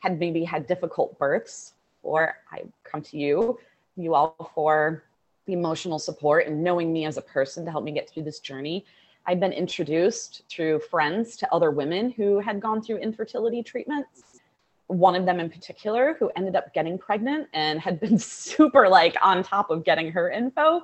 [0.00, 3.58] had maybe had difficult births, or I come to you
[3.98, 5.02] you all for
[5.46, 8.40] the emotional support and knowing me as a person to help me get through this
[8.40, 8.84] journey.
[9.26, 14.40] I've been introduced through friends to other women who had gone through infertility treatments.
[14.86, 19.16] One of them in particular who ended up getting pregnant and had been super like
[19.22, 20.82] on top of getting her info.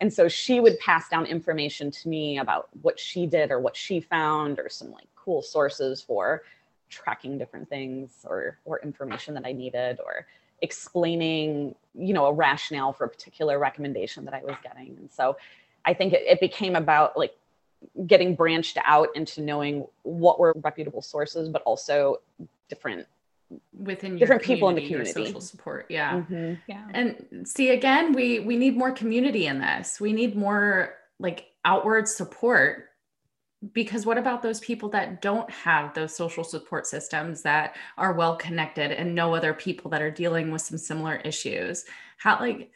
[0.00, 3.76] And so she would pass down information to me about what she did or what
[3.76, 6.42] she found or some like cool sources for
[6.88, 10.26] tracking different things or or information that I needed or
[10.62, 14.96] explaining you know a rationale for a particular recommendation that i was getting.
[14.98, 15.36] And so
[15.84, 17.34] i think it, it became about like
[18.06, 22.20] getting branched out into knowing what were reputable sources but also
[22.68, 23.06] different
[23.78, 25.12] within different people in the community.
[25.12, 26.14] social support yeah.
[26.14, 26.54] Mm-hmm.
[26.66, 26.88] yeah.
[26.92, 30.00] And see again we we need more community in this.
[30.00, 32.90] We need more like outward support
[33.72, 38.36] because what about those people that don't have those social support systems that are well
[38.36, 41.84] connected and know other people that are dealing with some similar issues?
[42.18, 42.70] How like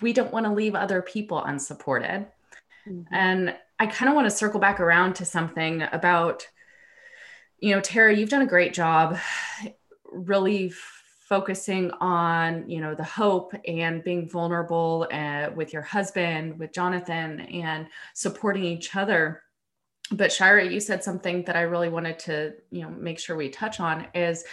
[0.00, 2.26] we don't want to leave other people unsupported.
[2.88, 3.14] Mm-hmm.
[3.14, 6.46] and i kind of want to circle back around to something about
[7.58, 9.18] you know tara you've done a great job
[10.04, 10.72] really
[11.28, 17.40] focusing on you know the hope and being vulnerable uh, with your husband with jonathan
[17.40, 19.42] and supporting each other
[20.10, 23.48] but Shira, you said something that I really wanted to, you know, make sure we
[23.48, 24.44] touch on is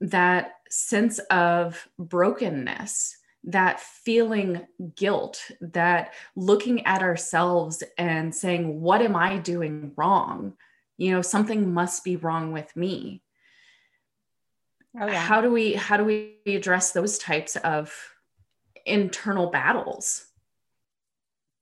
[0.00, 4.66] that sense of brokenness, that feeling
[4.96, 10.54] guilt, that looking at ourselves and saying, what am I doing wrong?
[10.98, 13.22] You know, something must be wrong with me.
[15.00, 15.20] Oh, yeah.
[15.20, 17.94] How do we how do we address those types of
[18.84, 20.26] internal battles?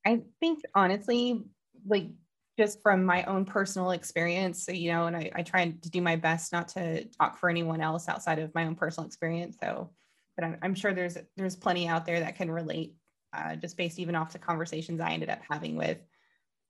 [0.07, 1.45] I think honestly,
[1.87, 2.09] like
[2.59, 6.17] just from my own personal experience, you know, and I, I try to do my
[6.17, 9.57] best not to talk for anyone else outside of my own personal experience.
[9.63, 9.91] So,
[10.37, 12.95] but I'm, I'm sure there's there's plenty out there that can relate,
[13.33, 15.99] uh, just based even off the conversations I ended up having with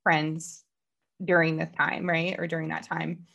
[0.03, 0.63] friends
[1.23, 3.25] during this time, right, or during that time.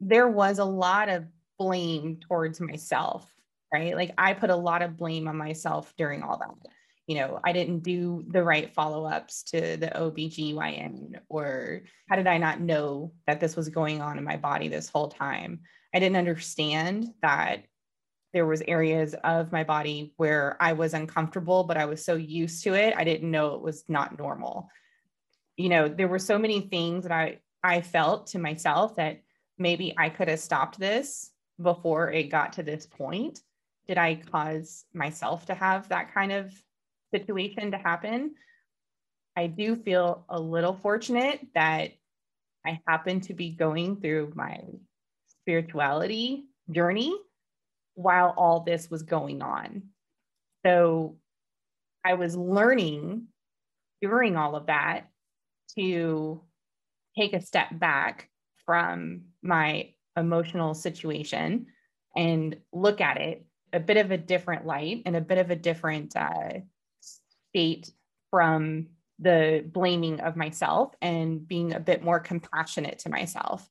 [0.00, 1.26] There was a lot of
[1.58, 3.32] blame towards myself,
[3.72, 3.94] right?
[3.94, 6.70] Like I put a lot of blame on myself during all that
[7.10, 12.28] you know, I didn't do the right follow ups to the OBGYN, or how did
[12.28, 15.62] I not know that this was going on in my body this whole time?
[15.92, 17.64] I didn't understand that
[18.32, 22.62] there was areas of my body where I was uncomfortable, but I was so used
[22.62, 24.68] to it, I didn't know it was not normal.
[25.56, 29.20] You know, there were so many things that I I felt to myself that
[29.58, 33.40] maybe I could have stopped this before it got to this point.
[33.88, 36.54] Did I cause myself to have that kind of
[37.14, 38.34] situation to happen?
[39.36, 41.92] I do feel a little fortunate that
[42.66, 44.60] I happen to be going through my
[45.28, 47.16] spirituality journey
[47.94, 49.82] while all this was going on.
[50.64, 51.16] So
[52.04, 53.28] I was learning
[54.00, 55.08] during all of that
[55.78, 56.42] to
[57.18, 58.28] take a step back
[58.64, 61.66] from my emotional situation
[62.16, 65.56] and look at it a bit of a different light and a bit of a
[65.56, 66.60] different uh,
[67.50, 67.92] state
[68.30, 68.86] from
[69.18, 73.68] the blaming of myself and being a bit more compassionate to myself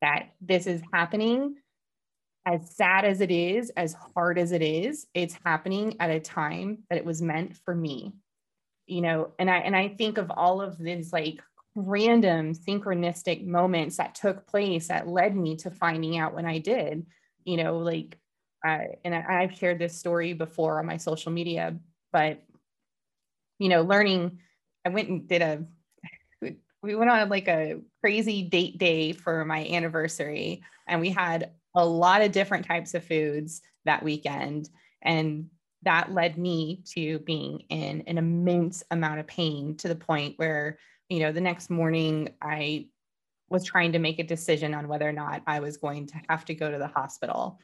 [0.00, 1.56] that this is happening
[2.46, 6.78] as sad as it is, as hard as it is, it's happening at a time
[6.88, 8.14] that it was meant for me.
[8.86, 11.42] You know, and I and I think of all of these like
[11.74, 17.06] random synchronistic moments that took place that led me to finding out when I did,
[17.44, 18.16] you know, like
[18.66, 21.76] uh, and I, I've shared this story before on my social media,
[22.12, 22.42] but
[23.58, 24.38] you know, learning,
[24.84, 25.64] I went and did a
[26.82, 31.84] we went on like a crazy date day for my anniversary and we had a
[31.84, 34.68] lot of different types of foods that weekend.
[35.02, 35.48] And
[35.82, 40.78] that led me to being in an immense amount of pain to the point where,
[41.08, 42.86] you know, the next morning I
[43.48, 46.44] was trying to make a decision on whether or not I was going to have
[46.46, 47.58] to go to the hospital.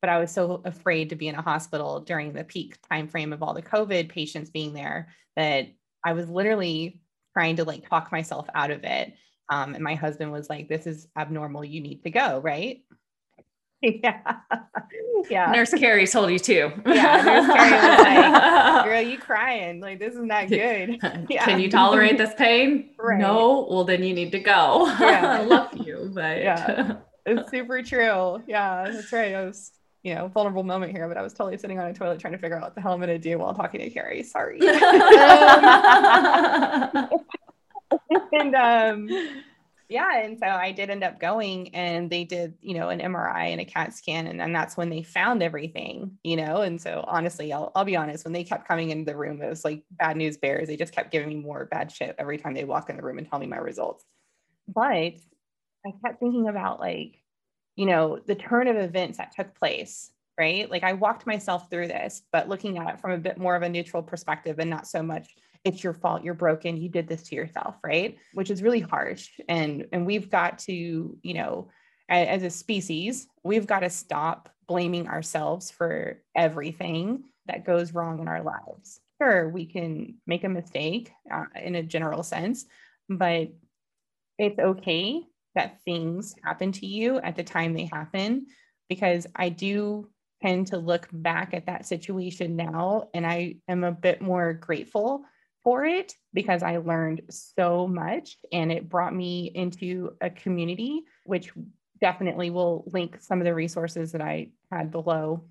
[0.00, 3.32] But I was so afraid to be in a hospital during the peak time frame
[3.32, 5.68] of all the COVID patients being there that
[6.04, 7.00] I was literally
[7.32, 9.14] trying to like talk myself out of it.
[9.50, 11.64] Um, and my husband was like, "This is abnormal.
[11.64, 12.82] You need to go." Right.
[13.82, 14.20] yeah.
[15.30, 15.50] Yeah.
[15.52, 16.72] Nurse Carrie told you too.
[16.86, 17.22] Yeah.
[17.22, 19.80] Nurse Carrie was like, girl, you crying.
[19.80, 20.98] Like, this is not good.
[21.28, 21.44] Yeah.
[21.44, 22.90] Can you tolerate this pain?
[22.98, 23.18] Right.
[23.18, 23.66] No.
[23.70, 24.86] Well, then you need to go.
[25.00, 25.38] Yeah.
[25.40, 26.96] I love you, but yeah,
[27.26, 28.42] it's super true.
[28.46, 29.34] Yeah, that's right.
[29.34, 29.70] I was,
[30.02, 32.38] you know, vulnerable moment here, but I was totally sitting on a toilet trying to
[32.38, 34.22] figure out what the hell I'm going to do while talking to Carrie.
[34.22, 34.60] Sorry.
[34.60, 34.68] um,
[38.32, 39.08] and um,
[39.88, 43.50] yeah and so i did end up going and they did you know an mri
[43.50, 47.04] and a cat scan and then that's when they found everything you know and so
[47.06, 49.84] honestly I'll, I'll be honest when they kept coming into the room it was like
[49.90, 52.90] bad news bears they just kept giving me more bad shit every time they walk
[52.90, 54.04] in the room and tell me my results
[54.68, 57.18] but i kept thinking about like
[57.78, 60.70] you know the turn of events that took place right?
[60.70, 63.62] Like i walked myself through this but looking at it from a bit more of
[63.62, 67.22] a neutral perspective and not so much it's your fault you're broken you did this
[67.24, 68.18] to yourself right?
[68.34, 69.30] Which is really harsh.
[69.48, 70.72] And and we've got to
[71.22, 71.70] you know
[72.08, 78.28] as a species we've got to stop blaming ourselves for everything that goes wrong in
[78.28, 79.00] our lives.
[79.20, 82.64] Sure we can make a mistake uh, in a general sense
[83.08, 83.48] but
[84.38, 85.24] it's okay
[85.58, 88.46] that things happen to you at the time they happen
[88.88, 90.08] because i do
[90.40, 95.24] tend to look back at that situation now and i am a bit more grateful
[95.64, 101.52] for it because I learned so much and it brought me into a community, which
[102.00, 105.44] definitely will link some of the resources that I had below.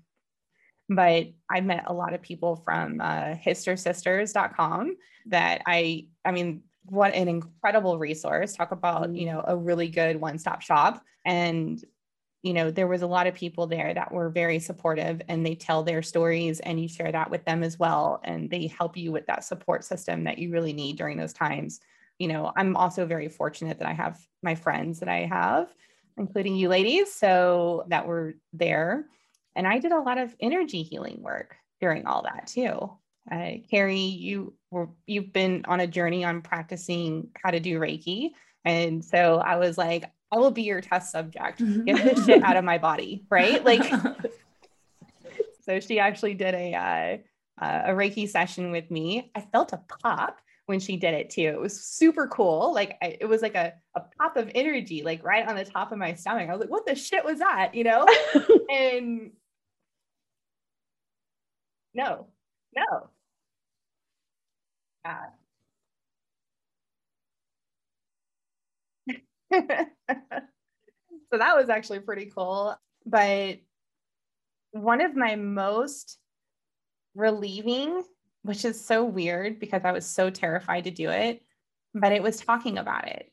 [0.88, 4.96] But I met a lot of people from uh, hystersisters.com
[5.26, 8.54] that I, I mean, what an incredible resource.
[8.54, 9.36] Talk about, you mm-hmm.
[9.36, 11.02] know, a really good one stop shop.
[11.24, 11.82] And
[12.42, 15.54] you know, there was a lot of people there that were very supportive and they
[15.54, 18.20] tell their stories and you share that with them as well.
[18.22, 21.80] And they help you with that support system that you really need during those times.
[22.18, 25.74] You know, I'm also very fortunate that I have my friends that I have,
[26.16, 29.06] including you ladies, so that were there.
[29.56, 32.90] And I did a lot of energy healing work during all that too.
[33.30, 38.30] Uh, Carrie, you were you've been on a journey on practicing how to do Reiki.
[38.64, 41.60] And so I was like, I will be your test subject.
[41.60, 41.84] Mm-hmm.
[41.84, 43.64] Get this shit out of my body, right?
[43.64, 43.82] Like,
[45.62, 47.22] so she actually did a
[47.60, 49.30] uh, a Reiki session with me.
[49.34, 51.42] I felt a pop when she did it too.
[51.42, 52.74] It was super cool.
[52.74, 55.92] Like I, it was like a, a pop of energy, like right on the top
[55.92, 56.48] of my stomach.
[56.48, 57.74] I was like, what the shit was that?
[57.74, 58.06] You know?
[58.70, 59.32] and
[61.94, 62.26] no,
[62.76, 63.10] no.
[71.32, 72.76] So that was actually pretty cool.
[73.06, 73.58] But
[74.72, 76.18] one of my most
[77.14, 78.04] relieving,
[78.42, 81.42] which is so weird because I was so terrified to do it,
[81.94, 83.32] but it was talking about it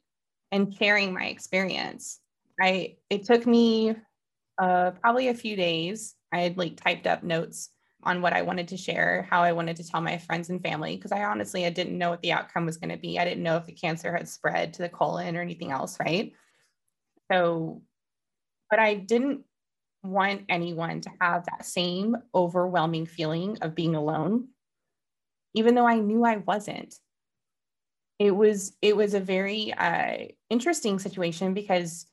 [0.51, 2.19] and sharing my experience.
[2.61, 3.95] I it took me
[4.59, 6.15] uh, probably a few days.
[6.33, 7.69] I had like typed up notes
[8.05, 10.95] on what I wanted to share, how I wanted to tell my friends and family,
[10.95, 13.19] because I honestly I didn't know what the outcome was going to be.
[13.19, 16.33] I didn't know if the cancer had spread to the colon or anything else, right?
[17.31, 17.81] So,
[18.69, 19.41] but I didn't
[20.03, 24.49] want anyone to have that same overwhelming feeling of being alone,
[25.53, 26.95] even though I knew I wasn't.
[28.19, 30.17] it was it was a very uh,
[30.49, 32.05] interesting situation because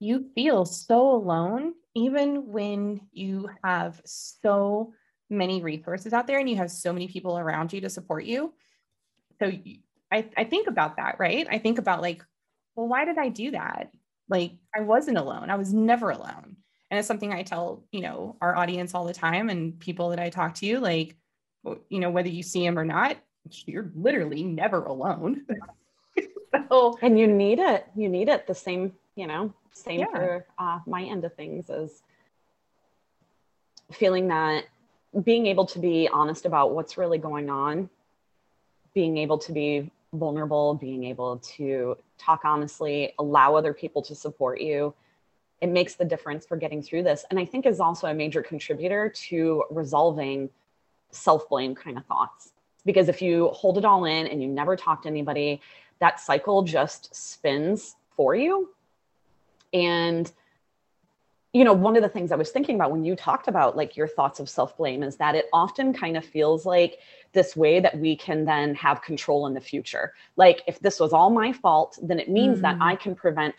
[0.00, 4.94] you feel so alone even when you have so
[5.32, 8.52] many resources out there and you have so many people around you to support you.
[9.40, 9.50] So
[10.12, 11.46] I, I think about that right?
[11.50, 12.24] I think about like
[12.76, 13.92] well why did i do that?
[14.28, 15.50] Like i wasn't alone.
[15.50, 16.56] I was never alone.
[16.90, 20.20] And it's something i tell you know our audience all the time and people that
[20.20, 21.16] i talk to like
[21.88, 23.16] you know whether you see them or not
[23.66, 25.46] you're literally never alone.
[26.68, 27.86] So and you need it.
[27.94, 30.06] You need it the same you know same yeah.
[30.14, 32.02] for uh, my end of things is
[33.92, 34.64] feeling that
[35.24, 37.88] being able to be honest about what's really going on
[38.94, 44.60] being able to be vulnerable being able to talk honestly allow other people to support
[44.60, 44.94] you
[45.62, 47.24] it makes the difference for getting through this.
[47.30, 50.50] And i think is also a major contributor to resolving
[51.12, 52.52] self-blame kind of thoughts.
[52.84, 55.60] Because if you hold it all in and you never talk to anybody
[56.00, 58.70] that cycle just spins for you.
[59.72, 60.30] And
[61.52, 63.96] you know one of the things i was thinking about when you talked about like
[63.96, 66.98] your thoughts of self-blame is that it often kind of feels like
[67.32, 70.12] this way that we can then have control in the future.
[70.36, 72.62] Like if this was all my fault then it means mm.
[72.62, 73.54] that i can prevent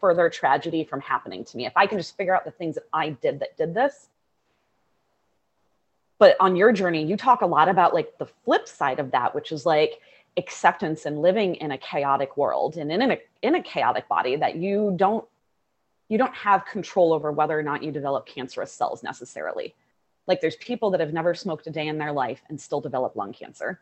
[0.00, 1.66] further tragedy from happening to me.
[1.66, 4.08] If i can just figure out the things that i did that did this.
[6.18, 9.34] But on your journey you talk a lot about like the flip side of that
[9.34, 10.00] which is like
[10.36, 14.56] acceptance and living in a chaotic world and in a in a chaotic body that
[14.56, 15.26] you don't
[16.08, 19.74] you don't have control over whether or not you develop cancerous cells necessarily.
[20.26, 23.16] Like there's people that have never smoked a day in their life and still develop
[23.16, 23.80] lung cancer.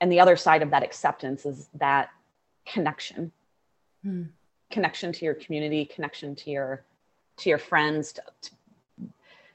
[0.00, 2.10] And the other side of that acceptance is that
[2.66, 3.32] connection.
[4.02, 4.22] Hmm.
[4.72, 6.82] connection to your community connection to your
[7.36, 8.50] to your friends to, to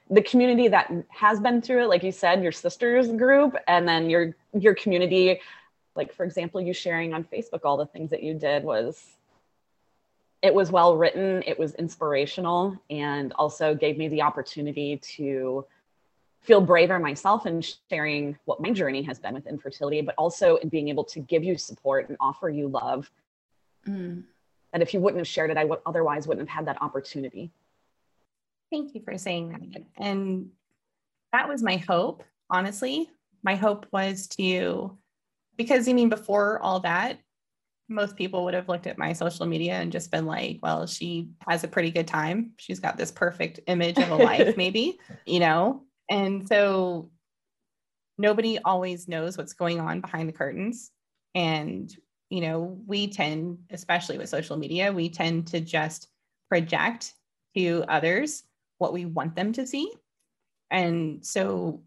[0.08, 1.88] the community that has been through it.
[1.88, 5.40] Like you said your sisters group and then your your community.
[5.94, 9.17] Like for example you sharing on facebook all the things that you did was
[10.42, 15.64] it was well written it was inspirational and also gave me the opportunity to
[16.40, 20.68] feel braver myself in sharing what my journey has been with infertility but also in
[20.68, 23.10] being able to give you support and offer you love
[23.86, 24.22] mm.
[24.72, 27.50] that if you wouldn't have shared it i would otherwise wouldn't have had that opportunity
[28.70, 29.82] Thank you for saying that.
[29.96, 30.50] And
[31.32, 33.10] that was my hope, honestly.
[33.42, 34.96] My hope was to,
[35.56, 37.18] because I mean, before all that,
[37.88, 41.30] most people would have looked at my social media and just been like, well, she
[41.46, 42.52] has a pretty good time.
[42.58, 45.84] She's got this perfect image of a life, maybe, you know?
[46.10, 47.10] And so
[48.18, 50.90] nobody always knows what's going on behind the curtains.
[51.34, 51.90] And,
[52.28, 56.08] you know, we tend, especially with social media, we tend to just
[56.48, 57.14] project
[57.56, 58.42] to others
[58.76, 59.90] what we want them to see.
[60.70, 61.82] And so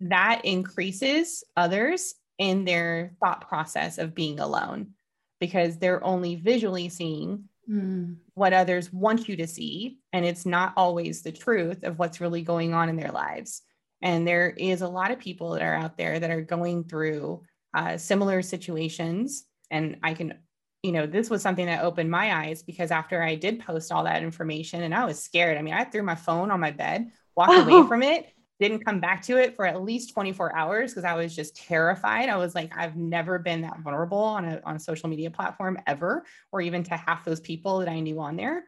[0.00, 4.94] that increases others in their thought process of being alone
[5.40, 8.16] because they're only visually seeing mm.
[8.34, 9.98] what others want you to see.
[10.12, 13.62] And it's not always the truth of what's really going on in their lives.
[14.02, 17.42] And there is a lot of people that are out there that are going through
[17.74, 19.44] uh, similar situations.
[19.70, 20.34] And I can
[20.82, 24.04] you know, this was something that opened my eyes because after I did post all
[24.04, 25.58] that information and I was scared.
[25.58, 27.66] I mean, I threw my phone on my bed, walked oh.
[27.66, 31.14] away from it, didn't come back to it for at least 24 hours because I
[31.14, 32.28] was just terrified.
[32.28, 35.78] I was like, I've never been that vulnerable on a, on a social media platform
[35.86, 38.64] ever, or even to half those people that I knew on there.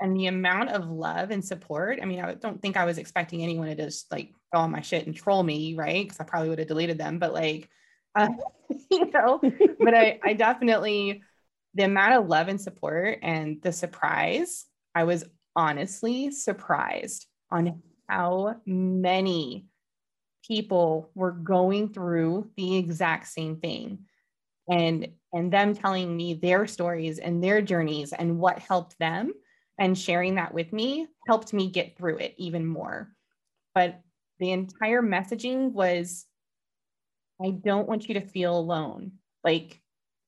[0.00, 2.00] And the amount of love and support.
[2.02, 4.82] I mean, I don't think I was expecting anyone to just like go on my
[4.82, 6.04] shit and troll me, right?
[6.04, 7.18] Because I probably would have deleted them.
[7.18, 7.70] But like,
[8.14, 8.28] uh,
[8.90, 9.40] you know,
[9.78, 11.22] but I, I definitely,
[11.74, 18.56] the amount of love and support and the surprise, I was honestly surprised on how
[18.66, 19.66] many
[20.46, 23.98] people were going through the exact same thing
[24.70, 29.32] and and them telling me their stories and their journeys and what helped them
[29.78, 33.12] and sharing that with me helped me get through it even more
[33.74, 34.00] but
[34.38, 36.26] the entire messaging was
[37.42, 39.12] I don't want you to feel alone.
[39.44, 39.80] Like,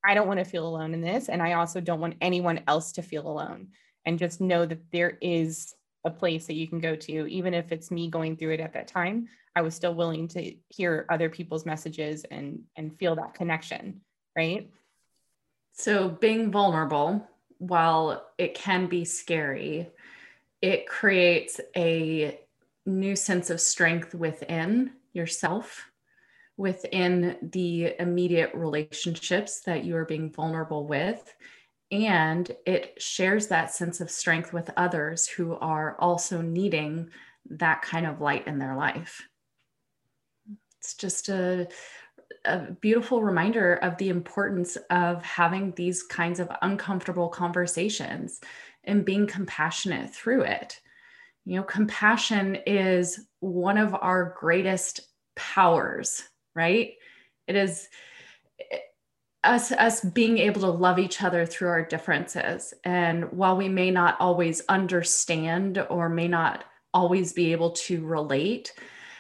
[0.05, 1.29] I don't want to feel alone in this.
[1.29, 3.69] And I also don't want anyone else to feel alone.
[4.05, 5.75] And just know that there is
[6.09, 8.73] a place that you can go to, even if it's me going through it at
[8.73, 9.29] that time.
[9.55, 14.01] I was still willing to hear other people's messages and and feel that connection,
[14.37, 14.71] right?
[15.73, 17.27] So being vulnerable,
[17.59, 19.91] while it can be scary,
[20.61, 22.41] it creates a
[22.87, 25.91] new sense of strength within yourself
[26.59, 31.35] within the immediate relationships that you are being vulnerable with.
[31.91, 37.11] And it shares that sense of strength with others who are also needing
[37.51, 39.23] that kind of light in their life.
[40.79, 41.69] It's just a
[42.45, 48.41] a beautiful reminder of the importance of having these kinds of uncomfortable conversations
[48.85, 50.81] and being compassionate through it.
[51.45, 55.01] You know, compassion is one of our greatest
[55.37, 56.23] powers,
[56.55, 56.93] right?
[57.47, 57.89] It is
[59.45, 62.75] us us being able to love each other through our differences.
[62.85, 68.73] And while we may not always understand or may not always be able to relate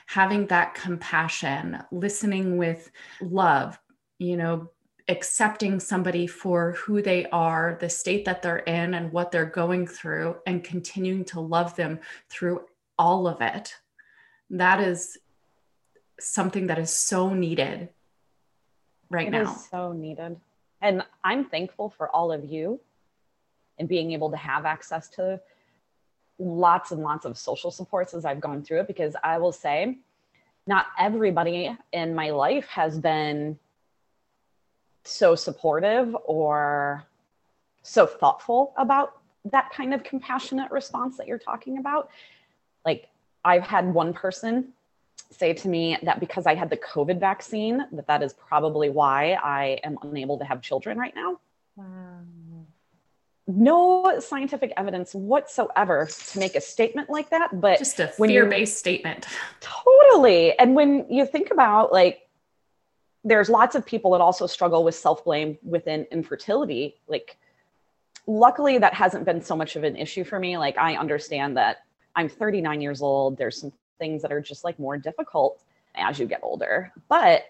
[0.06, 2.90] having that compassion listening with
[3.20, 3.78] love
[4.18, 4.70] you know
[5.08, 9.86] accepting somebody for who they are the state that they're in and what they're going
[9.86, 11.98] through and continuing to love them
[12.30, 12.60] through
[12.98, 13.74] all of it
[14.50, 15.18] that is
[16.18, 17.88] something that is so needed
[19.10, 19.42] right it now.
[19.42, 20.36] Is so needed.
[20.80, 22.80] And I'm thankful for all of you
[23.78, 25.40] and being able to have access to
[26.38, 29.98] lots and lots of social supports as I've gone through it because I will say
[30.66, 33.58] not everybody in my life has been
[35.04, 37.04] so supportive or
[37.82, 42.10] so thoughtful about that kind of compassionate response that you're talking about.
[42.84, 43.08] Like
[43.44, 44.74] I've had one person
[45.30, 49.32] say to me that because I had the COVID vaccine, that that is probably why
[49.32, 51.40] I am unable to have children right now.
[51.76, 52.20] Wow.
[53.46, 59.26] No scientific evidence whatsoever to make a statement like that, but just a fear-based statement.
[59.60, 60.58] Totally.
[60.58, 62.28] And when you think about like
[63.24, 67.38] there's lots of people that also struggle with self-blame within infertility, like
[68.26, 70.58] luckily that hasn't been so much of an issue for me.
[70.58, 73.38] Like I understand that I'm 39 years old.
[73.38, 75.62] There's some things that are just like more difficult
[75.94, 76.92] as you get older.
[77.08, 77.44] But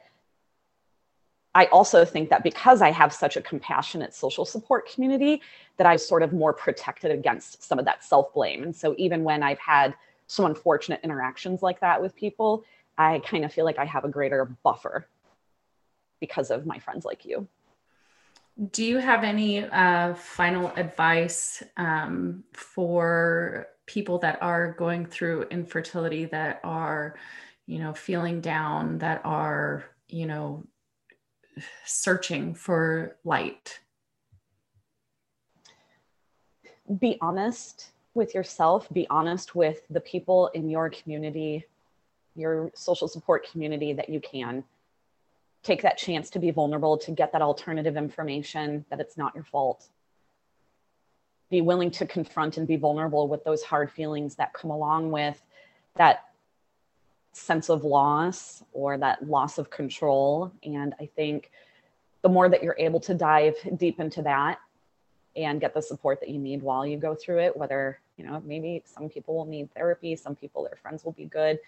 [1.54, 5.42] I also think that because I have such a compassionate social support community,
[5.76, 8.62] that I'm sort of more protected against some of that self blame.
[8.62, 9.94] And so even when I've had
[10.26, 12.64] some unfortunate interactions like that with people,
[12.96, 15.08] I kind of feel like I have a greater buffer
[16.20, 17.48] because of my friends like you.
[18.72, 26.26] Do you have any uh, final advice um, for people that are going through infertility
[26.26, 27.16] that are
[27.66, 30.64] you know feeling down that are you know
[31.84, 33.80] searching for light.
[37.00, 38.88] Be honest with yourself.
[38.92, 41.64] Be honest with the people in your community
[42.36, 44.62] your social support community that you can.
[45.64, 49.42] Take that chance to be vulnerable to get that alternative information that it's not your
[49.42, 49.88] fault
[51.50, 55.40] be willing to confront and be vulnerable with those hard feelings that come along with
[55.96, 56.24] that
[57.32, 60.52] sense of loss or that loss of control.
[60.62, 61.50] And I think
[62.22, 64.58] the more that you're able to dive deep into that
[65.36, 68.42] and get the support that you need while you go through it, whether, you know,
[68.44, 71.58] maybe some people will need therapy, some people, their friends will be good.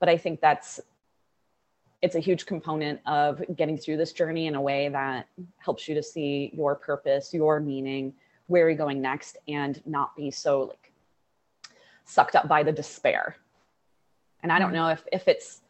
[0.00, 0.80] But I think that's
[2.02, 5.28] it's a huge component of getting through this journey in a way that
[5.58, 8.12] helps you to see your purpose, your meaning,
[8.46, 10.92] where are you going next and not be so like
[12.04, 13.36] sucked up by the despair
[14.42, 14.76] and i don't mm-hmm.
[14.76, 15.60] know if if it's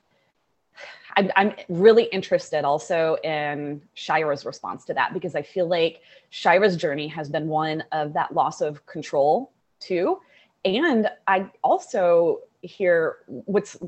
[1.16, 6.76] I'm, I'm really interested also in Shira's response to that because I feel like Shira's
[6.76, 10.20] journey has been one of that loss of control too.
[10.64, 13.78] And I also hear what's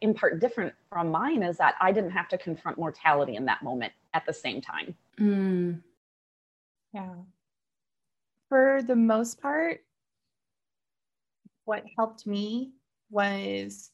[0.00, 3.62] in part different from mine is that I didn't have to confront mortality in that
[3.62, 4.94] moment at the same time.
[5.18, 5.80] Mm.
[6.92, 7.14] Yeah
[8.48, 9.80] for the most part,
[11.64, 12.72] what helped me
[13.10, 13.90] was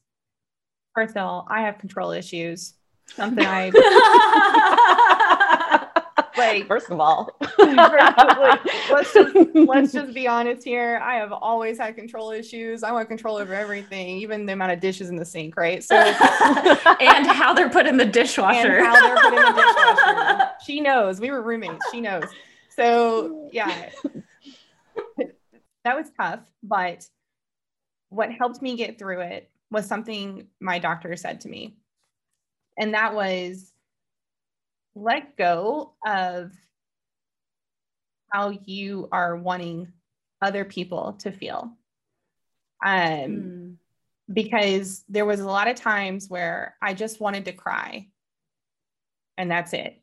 [0.95, 2.75] first of all, I have control issues.
[3.07, 3.71] Something I
[6.39, 7.31] like first of all.
[7.59, 11.01] Let's just let's just be honest here.
[11.03, 12.83] I have always had control issues.
[12.83, 15.83] I want control over everything even the amount of dishes in the sink right?
[15.83, 18.79] So and how they're put in the dishwasher.
[18.79, 20.51] And how they're put in the dishwasher.
[20.65, 21.21] She knows.
[21.21, 21.85] We were roommates.
[21.91, 22.25] She knows.
[22.71, 23.91] So yeah
[25.85, 27.07] that was tough, but
[28.09, 31.77] what helped me get through it was something my doctor said to me.
[32.79, 33.73] And that was
[34.95, 36.53] let go of
[38.31, 39.93] how you are wanting
[40.41, 41.73] other people to feel.
[42.85, 43.75] Um, mm.
[44.33, 48.09] Because there was a lot of times where I just wanted to cry,
[49.37, 50.01] and that's it.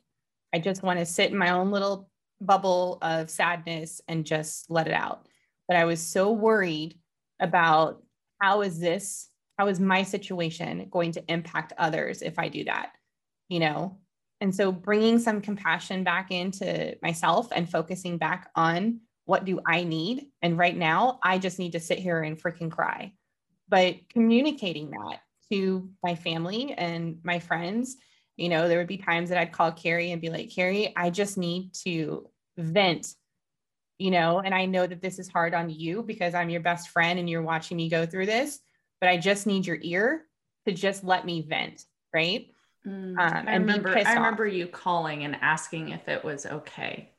[0.54, 2.10] I just want to sit in my own little
[2.40, 5.26] bubble of sadness and just let it out
[5.72, 7.00] but I was so worried
[7.40, 8.04] about
[8.42, 12.92] how is this, how is my situation going to impact others if I do that,
[13.48, 13.98] you know?
[14.42, 19.86] And so bringing some compassion back into myself and focusing back on what do I
[19.86, 20.26] need?
[20.42, 23.14] And right now, I just need to sit here and freaking cry.
[23.70, 25.22] But communicating that
[25.54, 27.96] to my family and my friends.
[28.36, 31.12] You know, there would be times that I'd call Carrie and be like, Carrie, I
[31.12, 33.08] just need to vent,
[34.02, 36.89] you know, and I know that this is hard on you because I'm your best
[36.89, 38.60] friend and you're watching me go through this,
[38.99, 40.26] but I just need your ear
[40.66, 41.86] to just let me vent.
[42.12, 42.47] Right.
[42.86, 44.54] Mm, um, I remember, I remember off.
[44.54, 47.12] you calling and asking if it was okay.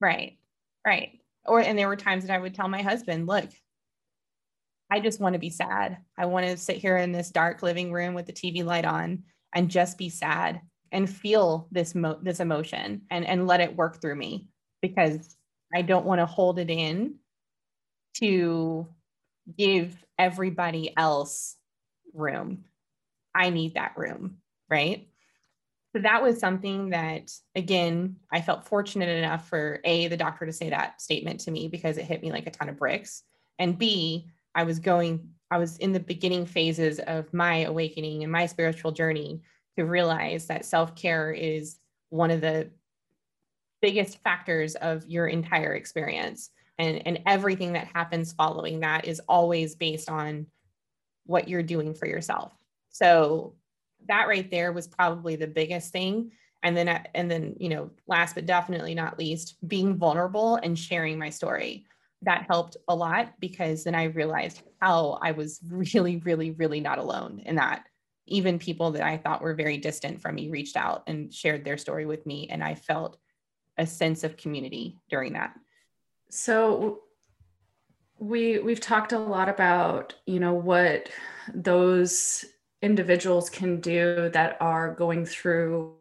[0.00, 0.38] Right.
[0.86, 1.20] Right.
[1.44, 3.50] Or, and there were times that I would tell my husband, look,
[4.90, 5.98] I just want to be sad.
[6.16, 9.24] I want to sit here in this dark living room with the TV light on
[9.54, 14.00] and just be sad and feel this mo- this emotion and and let it work
[14.00, 14.48] through me
[14.80, 15.36] because
[15.74, 17.16] I don't want to hold it in
[18.14, 18.88] to
[19.56, 21.56] give everybody else
[22.12, 22.64] room.
[23.34, 25.08] I need that room, right?
[25.94, 30.52] So that was something that again, I felt fortunate enough for A the doctor to
[30.52, 33.22] say that statement to me because it hit me like a ton of bricks
[33.58, 38.30] and B I was going I was in the beginning phases of my awakening and
[38.30, 39.42] my spiritual journey
[39.76, 41.78] to realize that self-care is
[42.10, 42.70] one of the
[43.80, 46.50] biggest factors of your entire experience.
[46.78, 50.46] And and everything that happens following that is always based on
[51.26, 52.52] what you're doing for yourself.
[52.88, 53.54] So
[54.08, 56.32] that right there was probably the biggest thing.
[56.62, 60.78] And then uh, and then you know last but definitely not least being vulnerable and
[60.78, 61.86] sharing my story.
[62.22, 66.98] That helped a lot because then i realized how i was really really really not
[66.98, 67.84] alone in that.
[68.26, 71.78] Even people that i thought were very distant from me reached out and shared their
[71.78, 73.18] story with me and i felt
[73.78, 75.54] a sense of community during that?
[76.30, 77.00] So
[78.18, 81.10] we we've talked a lot about you know what
[81.52, 82.44] those
[82.82, 85.94] individuals can do that are going through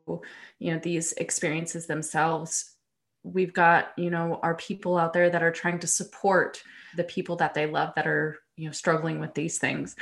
[0.59, 2.75] you know these experiences themselves.
[3.23, 6.61] We've got you know our people out there that are trying to support
[6.95, 9.95] the people that they love that are you know struggling with these things.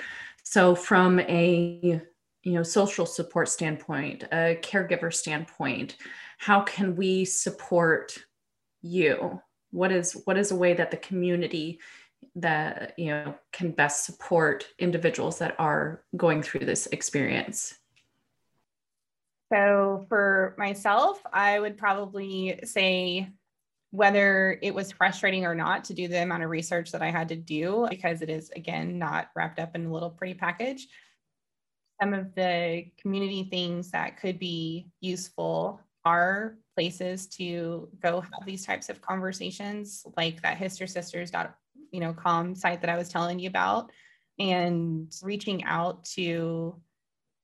[0.44, 2.02] So from a
[2.44, 5.98] you know social support standpoint a caregiver standpoint
[6.38, 8.18] how can we support
[8.82, 9.42] you?
[9.72, 11.80] What is what is a way that the community
[12.36, 17.76] that you know can best support individuals that are going through this experience?
[19.52, 23.30] So for myself i would probably say
[23.92, 27.30] whether it was frustrating or not to do the amount of research that i had
[27.30, 30.88] to do because it is again not wrapped up in a little pretty package.
[32.02, 38.66] Some of the community things that could be useful are places to go have these
[38.66, 41.56] types of conversations, like that hystersisters dot
[41.92, 43.92] you know com site that I was telling you about,
[44.40, 46.80] and reaching out to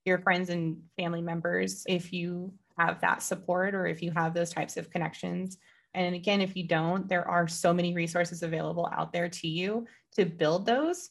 [0.06, 4.54] your friends and family members if you have that support or if you have those
[4.54, 5.58] types of connections.
[5.94, 9.86] And again, if you don't, there are so many resources available out there to you
[10.16, 11.10] to build those.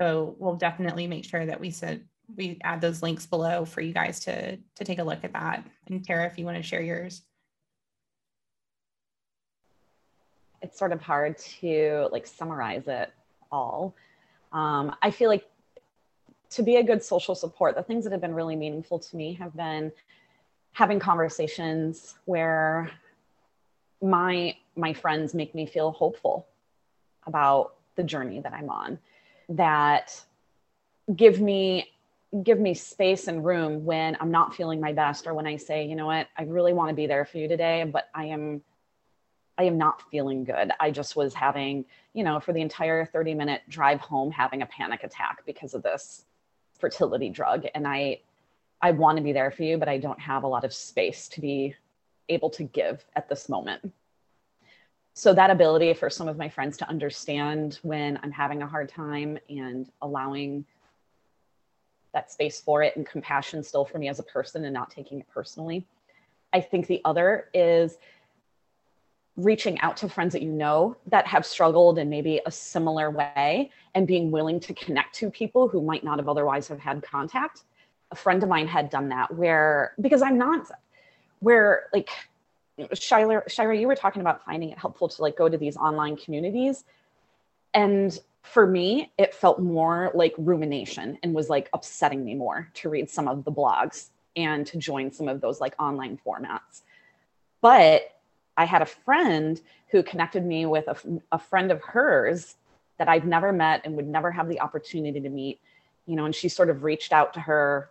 [0.00, 2.04] So we'll definitely make sure that we said
[2.36, 5.64] we add those links below for you guys to to take a look at that.
[5.86, 7.22] And Tara, if you want to share yours.
[10.62, 13.12] It's sort of hard to like summarize it
[13.52, 13.94] all.
[14.52, 15.46] Um, I feel like
[16.50, 19.34] to be a good social support, the things that have been really meaningful to me
[19.34, 19.92] have been
[20.72, 22.90] having conversations where
[24.02, 26.46] my my friends make me feel hopeful
[27.26, 28.98] about the journey that I'm on
[29.48, 30.20] that
[31.14, 31.90] give me
[32.42, 35.86] give me space and room when I'm not feeling my best or when I say,
[35.86, 38.62] you know what, I really want to be there for you today, but I am
[39.56, 40.72] I am not feeling good.
[40.80, 44.66] I just was having, you know, for the entire 30 minute drive home having a
[44.66, 46.24] panic attack because of this
[46.80, 48.20] fertility drug and I
[48.82, 51.28] I want to be there for you, but I don't have a lot of space
[51.28, 51.76] to be
[52.28, 53.92] able to give at this moment.
[55.14, 58.88] So that ability for some of my friends to understand when I'm having a hard
[58.88, 60.66] time and allowing
[62.14, 65.20] that space for it and compassion still for me as a person and not taking
[65.20, 65.86] it personally.
[66.52, 67.98] I think the other is
[69.36, 73.70] reaching out to friends that you know that have struggled in maybe a similar way
[73.94, 77.64] and being willing to connect to people who might not have otherwise have had contact.
[78.12, 80.70] A friend of mine had done that where because I'm not
[81.40, 82.10] where like
[82.92, 86.16] Shira, Shira, you were talking about finding it helpful to like go to these online
[86.16, 86.84] communities.
[87.72, 92.90] And for me, it felt more like rumination and was like upsetting me more to
[92.90, 96.82] read some of the blogs and to join some of those like online formats.
[97.62, 98.02] But
[98.56, 100.96] I had a friend who connected me with a,
[101.32, 102.56] a friend of hers
[102.98, 105.58] that I'd never met and would never have the opportunity to meet,
[106.06, 107.90] you know, and she sort of reached out to her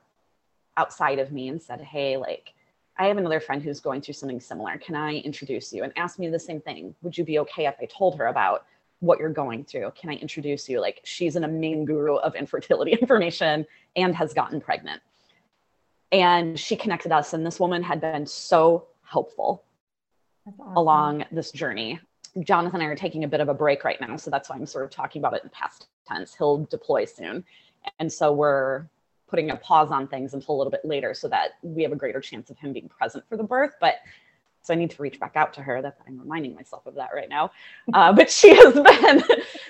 [0.77, 2.53] outside of me and said, Hey, like,
[2.97, 4.77] I have another friend who's going through something similar.
[4.77, 5.83] Can I introduce you?
[5.83, 6.93] And asked me the same thing.
[7.01, 8.65] Would you be okay if I told her about
[9.03, 9.91] what you're going through.
[9.91, 10.79] Can I introduce you?
[10.79, 13.65] Like, she's an amazing guru of infertility information
[13.97, 15.01] and has gotten pregnant.
[16.13, 19.65] And she connected us, and this woman had been so helpful
[20.47, 20.77] awesome.
[20.77, 21.99] along this journey.
[22.43, 24.15] Jonathan and I are taking a bit of a break right now.
[24.15, 26.33] So that's why I'm sort of talking about it in past tense.
[26.33, 27.43] He'll deploy soon.
[27.99, 28.85] And so we're
[29.27, 31.95] putting a pause on things until a little bit later so that we have a
[31.95, 33.73] greater chance of him being present for the birth.
[33.81, 33.95] But
[34.63, 35.81] so I need to reach back out to her.
[35.81, 37.51] That I'm reminding myself of that right now.
[37.93, 39.23] Uh, but she has been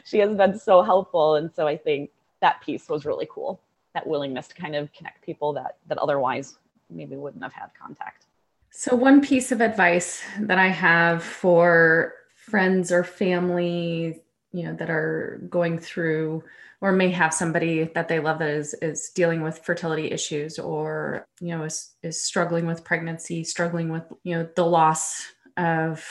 [0.06, 3.60] she has been so helpful, and so I think that piece was really cool.
[3.94, 6.58] That willingness to kind of connect people that that otherwise
[6.89, 8.26] maybe wouldn't have had contact.
[8.70, 14.22] So one piece of advice that I have for friends or family,
[14.52, 16.44] you know, that are going through
[16.84, 21.25] or may have somebody that they love that is is dealing with fertility issues or
[21.39, 25.23] you know is is struggling with pregnancy struggling with you know the loss
[25.55, 26.05] of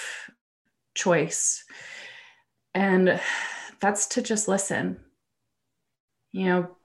[0.94, 1.64] choice
[2.74, 3.20] and
[3.80, 4.98] that's to just listen
[6.32, 6.76] you know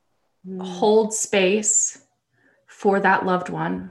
[0.45, 0.61] mm.
[0.61, 2.01] hold space
[2.67, 3.89] for that loved one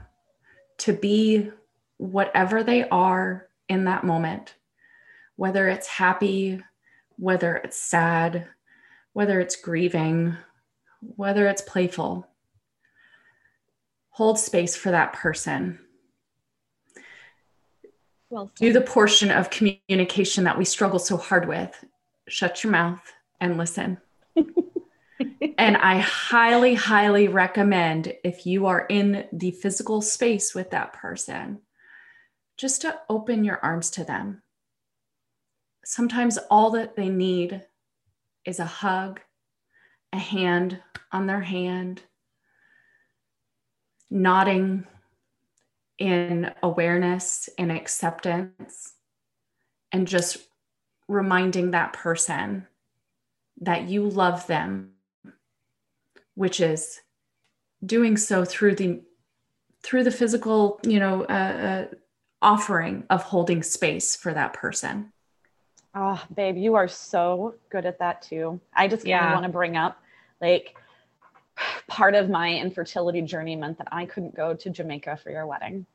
[0.77, 1.51] to be
[1.97, 4.57] whatever they are in that moment
[5.37, 6.63] whether it's happy
[7.19, 8.47] whether it's sad
[9.17, 10.37] whether it's grieving,
[11.01, 12.29] whether it's playful.
[14.11, 15.79] Hold space for that person.
[18.29, 21.83] Well, do the portion of communication that we struggle so hard with.
[22.29, 23.01] Shut your mouth
[23.41, 23.97] and listen.
[24.37, 31.63] and I highly, highly recommend if you are in the physical space with that person,
[32.59, 34.43] just to open your arms to them.
[35.87, 37.63] Sometimes all that they need
[38.47, 39.21] is a hug,
[40.13, 40.81] a hand
[41.13, 42.03] on their hand,
[44.11, 44.87] nodding
[45.99, 48.95] in awareness and acceptance,
[49.93, 50.39] and just
[51.09, 52.67] reminding that person
[53.61, 54.93] that you love them,
[56.35, 57.01] which is
[57.85, 59.03] doing so through the
[59.83, 61.95] through the physical, you know, uh, uh,
[62.43, 65.13] offering of holding space for that person.
[65.99, 68.61] Oh, babe, you are so good at that too.
[68.75, 69.33] I just yeah.
[69.33, 69.99] want to bring up
[70.43, 70.77] like
[71.89, 75.87] part of my infertility journey meant that I couldn't go to Jamaica for your wedding.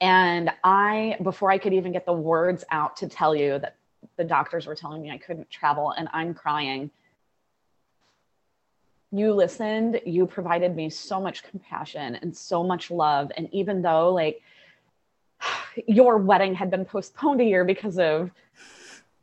[0.00, 3.74] And I, before I could even get the words out to tell you that
[4.16, 6.92] the doctors were telling me I couldn't travel and I'm crying,
[9.10, 13.32] you listened, you provided me so much compassion and so much love.
[13.36, 14.42] And even though, like,
[15.88, 18.30] your wedding had been postponed a year because of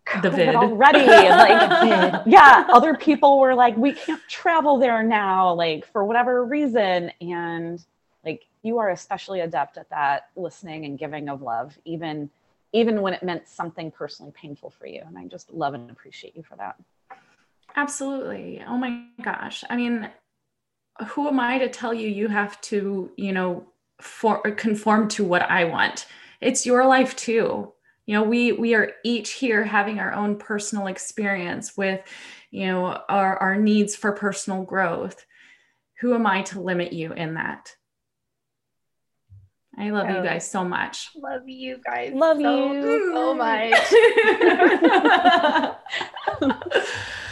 [0.22, 1.06] the vid already.
[1.06, 7.12] like, yeah, other people were like, we can't travel there now, like for whatever reason.
[7.22, 7.84] And
[8.26, 12.30] like, you are especially adept at that listening and giving of love, even
[12.76, 15.04] even when it meant something personally painful for you.
[15.06, 16.76] And I just love and appreciate you for that.
[17.76, 18.64] Absolutely.
[18.68, 19.64] Oh my gosh.
[19.70, 20.10] I mean,
[21.10, 23.68] who am I to tell you you have to, you know,
[24.01, 26.08] for conform to what I want?
[26.41, 27.74] It's your life too
[28.06, 32.01] you know we we are each here having our own personal experience with
[32.51, 35.26] you know our, our needs for personal growth.
[36.01, 37.74] Who am i to limit you in that?
[39.78, 41.10] I love oh, you guys so much.
[41.16, 43.12] love you guys love so, you.
[43.14, 43.74] so much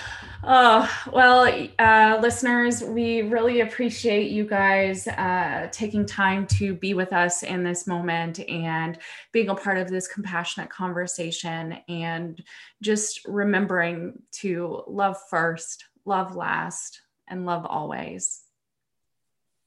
[0.43, 7.13] Oh, well, uh, listeners, we really appreciate you guys uh, taking time to be with
[7.13, 8.97] us in this moment and
[9.31, 12.43] being a part of this compassionate conversation and
[12.81, 18.41] just remembering to love first, love last, and love always.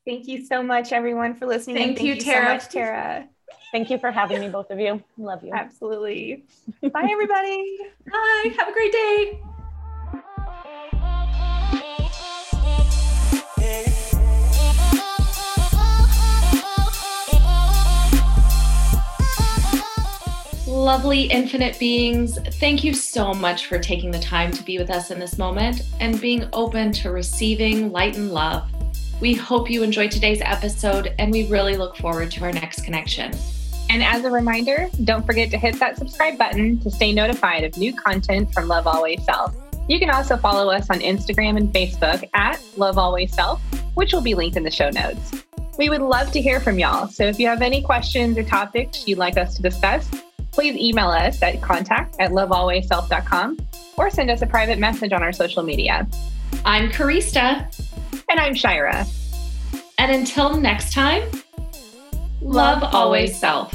[0.05, 1.77] Thank you so much, everyone, for listening.
[1.77, 2.47] Thank, Thank you, Tara.
[2.47, 3.29] so much, Tara.
[3.71, 5.03] Thank you for having me, both of you.
[5.17, 5.53] Love you.
[5.55, 6.45] Absolutely.
[6.83, 7.79] Bye, everybody.
[8.11, 8.55] Bye.
[8.59, 9.41] Have a great day.
[20.85, 25.11] Lovely infinite beings, thank you so much for taking the time to be with us
[25.11, 28.71] in this moment and being open to receiving light and love.
[29.19, 33.33] We hope you enjoyed today's episode and we really look forward to our next connection.
[33.89, 37.79] And as a reminder, don't forget to hit that subscribe button to stay notified of
[37.79, 39.57] new content from Love Always Self.
[39.89, 43.63] You can also follow us on Instagram and Facebook at Love Always Self,
[43.95, 45.45] which will be linked in the show notes.
[45.79, 47.09] We would love to hear from y'all.
[47.09, 50.11] So if you have any questions or topics you'd like us to discuss,
[50.55, 53.59] please email us at contact at lovealwaysself.com
[53.97, 56.07] or send us a private message on our social media.
[56.65, 57.69] I'm Karista.
[58.31, 59.07] And I'm Shira.
[59.99, 61.23] And until next time,
[62.41, 63.75] love, love always self.